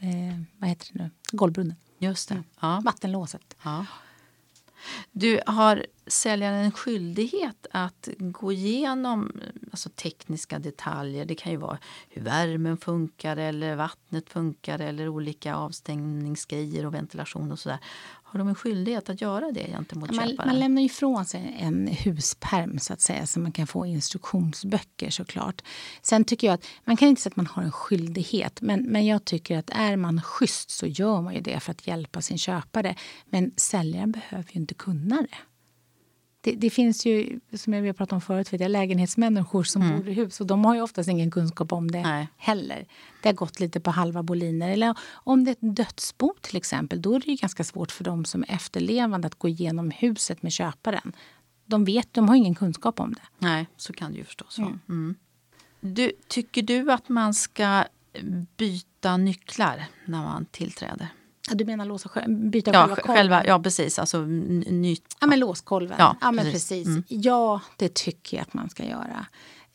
eh, 0.00 0.38
vad 0.58 0.68
heter 0.68 0.86
det 0.92 1.02
nu? 1.02 1.10
Golvbrunnen. 1.32 1.74
Just 1.98 2.30
Mm. 2.30 2.42
det. 2.42 2.48
Ja, 2.66 2.80
Vattenlåset. 2.84 3.56
ja. 3.62 3.86
Du, 5.12 5.40
har 5.46 5.86
säljaren 6.06 6.64
en 6.64 6.72
skyldighet 6.72 7.66
att 7.70 8.08
gå 8.18 8.52
igenom 8.52 9.32
alltså, 9.70 9.88
tekniska 9.88 10.58
detaljer? 10.58 11.24
Det 11.24 11.34
kan 11.34 11.52
ju 11.52 11.58
vara 11.58 11.78
hur 12.08 12.22
värmen 12.22 12.76
funkar 12.76 13.36
eller 13.36 13.76
vattnet 13.76 14.30
funkar 14.30 14.78
eller 14.78 15.08
olika 15.08 15.54
avstängningsgrejer 15.56 16.86
och 16.86 16.94
ventilation 16.94 17.52
och 17.52 17.58
sådär. 17.58 17.78
Har 18.34 18.38
de 18.38 18.48
en 18.48 18.54
skyldighet 18.54 19.10
att 19.10 19.20
göra 19.20 19.52
det 19.52 19.66
gentemot 19.66 20.10
Man, 20.10 20.28
köparen? 20.28 20.48
man 20.48 20.58
lämnar 20.58 20.82
ifrån 20.82 21.24
sig 21.24 21.56
en 21.60 21.86
husperm 21.86 22.78
så 22.78 22.92
att 22.92 23.00
säga 23.00 23.26
så 23.26 23.40
man 23.40 23.52
kan 23.52 23.66
få 23.66 23.86
instruktionsböcker 23.86 25.10
såklart. 25.10 25.62
Sen 26.02 26.24
tycker 26.24 26.46
jag 26.46 26.54
att 26.54 26.66
man 26.84 26.96
kan 26.96 27.08
inte 27.08 27.22
säga 27.22 27.30
att 27.30 27.36
man 27.36 27.46
har 27.46 27.62
en 27.62 27.72
skyldighet 27.72 28.60
men, 28.60 28.82
men 28.82 29.06
jag 29.06 29.24
tycker 29.24 29.58
att 29.58 29.70
är 29.70 29.96
man 29.96 30.22
schysst 30.22 30.70
så 30.70 30.86
gör 30.86 31.22
man 31.22 31.34
ju 31.34 31.40
det 31.40 31.60
för 31.60 31.70
att 31.70 31.86
hjälpa 31.86 32.20
sin 32.20 32.38
köpare. 32.38 32.96
Men 33.24 33.52
säljaren 33.56 34.12
behöver 34.12 34.52
ju 34.52 34.60
inte 34.60 34.74
kunna 34.74 35.16
det. 35.16 35.36
Det, 36.44 36.52
det 36.52 36.70
finns 36.70 37.06
ju, 37.06 37.40
som 37.52 37.72
jag 37.72 37.82
vi 37.82 37.88
har 37.88 37.94
pratat 37.94 38.12
om 38.12 38.20
förut, 38.20 38.52
vet 38.52 38.60
jag, 38.60 38.70
lägenhetsmänniskor 38.70 39.62
som 39.62 39.96
bor 39.96 40.08
i 40.08 40.12
hus 40.12 40.40
och 40.40 40.46
de 40.46 40.64
har 40.64 40.74
ju 40.74 40.82
oftast 40.82 41.08
ingen 41.08 41.30
kunskap 41.30 41.72
om 41.72 41.90
det 41.90 42.02
Nej. 42.02 42.28
heller. 42.36 42.86
Det 43.22 43.28
har 43.28 43.34
gått 43.34 43.60
lite 43.60 43.80
på 43.80 43.90
halva 43.90 44.22
boliner. 44.22 44.70
Eller 44.70 44.94
om 45.12 45.44
det 45.44 45.50
är 45.50 45.52
ett 45.52 45.76
dödsbo 45.76 46.34
till 46.40 46.56
exempel, 46.56 47.02
då 47.02 47.14
är 47.14 47.20
det 47.20 47.26
ju 47.26 47.36
ganska 47.36 47.64
svårt 47.64 47.92
för 47.92 48.04
dem 48.04 48.24
som 48.24 48.42
är 48.42 48.54
efterlevande 48.54 49.26
att 49.26 49.34
gå 49.34 49.48
igenom 49.48 49.90
huset 49.90 50.42
med 50.42 50.52
köparen. 50.52 51.12
De 51.66 51.84
vet, 51.84 52.14
de 52.14 52.28
har 52.28 52.36
ingen 52.36 52.54
kunskap 52.54 53.00
om 53.00 53.12
det. 53.12 53.22
Nej, 53.38 53.66
så 53.76 53.92
kan 53.92 54.12
det 54.12 54.18
ju 54.18 54.24
förstås 54.24 54.58
vara. 54.58 54.78
Mm. 54.88 55.14
Du, 55.80 56.12
tycker 56.28 56.62
du 56.62 56.92
att 56.92 57.08
man 57.08 57.34
ska 57.34 57.84
byta 58.56 59.16
nycklar 59.16 59.84
när 60.04 60.22
man 60.22 60.44
tillträder? 60.44 61.08
Ja, 61.48 61.54
Du 61.54 61.64
menar 61.64 61.84
låsa, 61.84 62.10
byta 62.28 62.70
Ja, 62.72 62.80
själva 62.80 62.94
sj- 62.94 63.00
kolven? 63.00 63.16
själva, 63.16 63.46
ja 63.46 63.58
precis. 63.60 63.98
Alltså 63.98 64.20
ny, 64.22 64.96
Ja, 65.20 65.26
men 65.26 65.38
låskolven. 65.40 65.96
Ja, 65.98 66.16
Ja, 66.20 66.32
men 66.32 66.44
precis. 66.52 66.86
Mm. 66.86 67.02
Ja, 67.08 67.60
det 67.76 67.94
tycker 67.94 68.36
jag 68.36 68.42
att 68.42 68.54
man 68.54 68.70
ska 68.70 68.84
göra. 68.84 69.26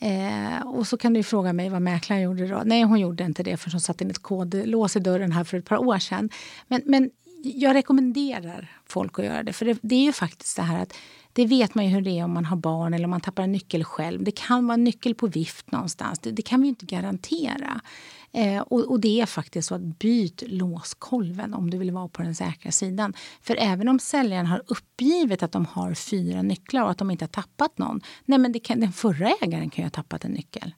Eh, 0.01 0.67
och 0.67 0.87
så 0.87 0.97
kan 0.97 1.13
du 1.13 1.23
fråga 1.23 1.53
mig 1.53 1.69
vad 1.69 1.81
mäklaren 1.81 2.21
gjorde 2.21 2.47
då. 2.47 2.61
Nej, 2.65 2.83
hon 2.83 2.99
gjorde 2.99 3.23
inte 3.23 3.43
det 3.43 3.57
för 3.57 3.71
hon 3.71 3.81
satte 3.81 4.03
in 4.03 4.09
ett 4.09 4.19
kodlås 4.21 4.95
i 4.95 4.99
dörren 4.99 5.31
här 5.31 5.43
för 5.43 5.57
ett 5.57 5.65
par 5.65 5.77
år 5.77 5.99
sedan. 5.99 6.29
Men, 6.67 6.81
men 6.85 7.09
jag 7.43 7.73
rekommenderar 7.75 8.71
folk 8.85 9.19
att 9.19 9.25
göra 9.25 9.43
det. 9.43 9.53
För 9.53 9.65
det, 9.65 9.79
det 9.81 9.95
är 9.95 10.03
ju 10.03 10.13
faktiskt 10.13 10.55
det 10.55 10.61
här 10.61 10.81
att 10.81 10.93
det 11.33 11.45
vet 11.45 11.75
man 11.75 11.85
ju 11.85 11.91
hur 11.91 12.01
det 12.01 12.19
är 12.19 12.23
om 12.23 12.33
man 12.33 12.45
har 12.45 12.57
barn 12.57 12.93
eller 12.93 13.03
om 13.05 13.09
man 13.11 13.21
tappar 13.21 13.43
en 13.43 13.51
nyckel 13.51 13.83
själv. 13.83 14.23
Det 14.23 14.31
kan 14.31 14.67
vara 14.67 14.73
en 14.73 14.83
nyckel 14.83 15.15
på 15.15 15.27
vift 15.27 15.71
någonstans. 15.71 16.19
Det, 16.19 16.31
det 16.31 16.41
kan 16.41 16.61
vi 16.61 16.67
ju 16.67 16.69
inte 16.69 16.85
garantera. 16.85 17.81
Eh, 18.31 18.61
och, 18.61 18.91
och 18.91 18.99
det 18.99 19.21
är 19.21 19.25
faktiskt 19.25 19.67
så 19.67 19.75
att 19.75 19.81
byt 19.81 20.43
låskolven 20.47 21.53
om 21.53 21.69
du 21.69 21.77
vill 21.77 21.91
vara 21.91 22.07
på 22.07 22.21
den 22.21 22.35
säkra 22.35 22.71
sidan. 22.71 23.13
För 23.41 23.55
även 23.59 23.87
om 23.87 23.99
säljaren 23.99 24.45
har 24.45 24.61
uppgivet 24.67 25.43
att 25.43 25.51
de 25.51 25.65
har 25.65 25.93
fyra 25.93 26.41
nycklar 26.41 26.83
och 26.83 26.91
att 26.91 26.97
de 26.97 27.11
inte 27.11 27.23
har 27.23 27.29
tappat 27.29 27.77
någon. 27.77 28.01
Nej 28.25 28.39
men 28.39 28.59
kan, 28.59 28.79
den 28.79 28.93
förra 28.93 29.29
ägaren 29.41 29.69
kan 29.69 29.81
ju 29.81 29.85
ha 29.85 29.89
tappat 29.89 30.25
en 30.25 30.31
nyckel. 30.31 30.73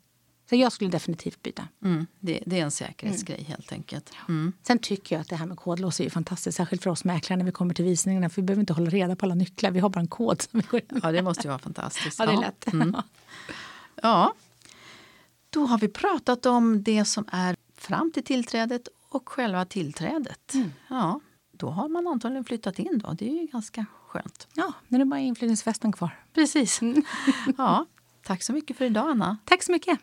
Så 0.49 0.55
jag 0.55 0.71
skulle 0.71 0.89
definitivt 0.89 1.43
byta. 1.43 1.67
mm, 1.83 2.07
det, 2.19 2.43
det 2.45 2.59
är 2.59 2.63
en 2.63 2.71
säkerhetsgrej 2.71 3.43
helt 3.43 3.71
enkelt. 3.71 4.11
Mm. 4.29 4.53
Sen 4.63 4.79
tycker 4.79 5.15
jag 5.15 5.21
att 5.21 5.29
det 5.29 5.35
här 5.35 5.45
med 5.45 5.57
kodlås 5.57 5.99
är 5.99 6.03
ju 6.03 6.09
fantastiskt. 6.09 6.57
Särskilt 6.57 6.83
för 6.83 6.89
oss 6.89 7.03
mäklare 7.03 7.37
när 7.37 7.45
vi 7.45 7.51
kommer 7.51 7.73
till 7.73 7.85
visningarna. 7.85 8.29
För 8.29 8.41
vi 8.41 8.45
behöver 8.45 8.59
inte 8.59 8.73
hålla 8.73 8.89
reda 8.89 9.15
på 9.15 9.25
alla 9.25 9.35
nycklar. 9.35 9.71
Vi 9.71 9.79
har 9.79 9.89
bara 9.89 9.99
en 9.99 10.07
kod 10.07 10.41
som 10.41 10.59
vi 10.59 10.67
går 10.71 10.79
in 10.79 10.99
Ja, 11.03 11.11
det 11.11 11.21
måste 11.21 11.43
ju 11.43 11.47
vara 11.49 11.59
fantastiskt. 11.59 12.19
Ja, 12.19 12.25
det 12.25 12.31
är 12.31 12.37
lätt. 12.37 12.73
Mm. 12.73 12.95
Ja. 14.01 14.33
Då 15.53 15.65
har 15.65 15.77
vi 15.77 15.87
pratat 15.87 16.45
om 16.45 16.83
det 16.83 17.05
som 17.05 17.25
är 17.31 17.55
fram 17.77 18.11
till 18.11 18.23
tillträdet 18.23 18.87
och 19.09 19.29
själva 19.29 19.65
tillträdet. 19.65 20.53
Mm. 20.53 20.71
Ja, 20.87 21.19
då 21.51 21.69
har 21.69 21.89
man 21.89 22.07
antagligen 22.07 22.45
flyttat 22.45 22.79
in. 22.79 23.01
Då. 23.03 23.13
Det 23.13 23.25
är 23.29 23.41
ju 23.41 23.47
ganska 23.47 23.85
skönt. 24.07 24.47
Ja, 24.53 24.73
nu 24.87 24.95
är 24.95 24.99
det 24.99 25.05
bara 25.05 25.19
inflyttningsfesten 25.19 25.91
kvar. 25.91 26.19
Precis. 26.33 26.81
Mm. 26.81 27.03
Ja, 27.57 27.85
tack 28.23 28.43
så 28.43 28.53
mycket 28.53 28.77
för 28.77 28.85
idag, 28.85 29.09
Anna. 29.09 29.37
Tack 29.45 29.63
så 29.63 29.71
mycket. 29.71 29.99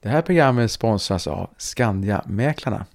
Det 0.00 0.08
här 0.08 0.22
programmet 0.22 0.72
sponsras 0.72 1.26
av 1.26 1.50
Skandia 1.56 2.22
Mäklarna. 2.26 2.86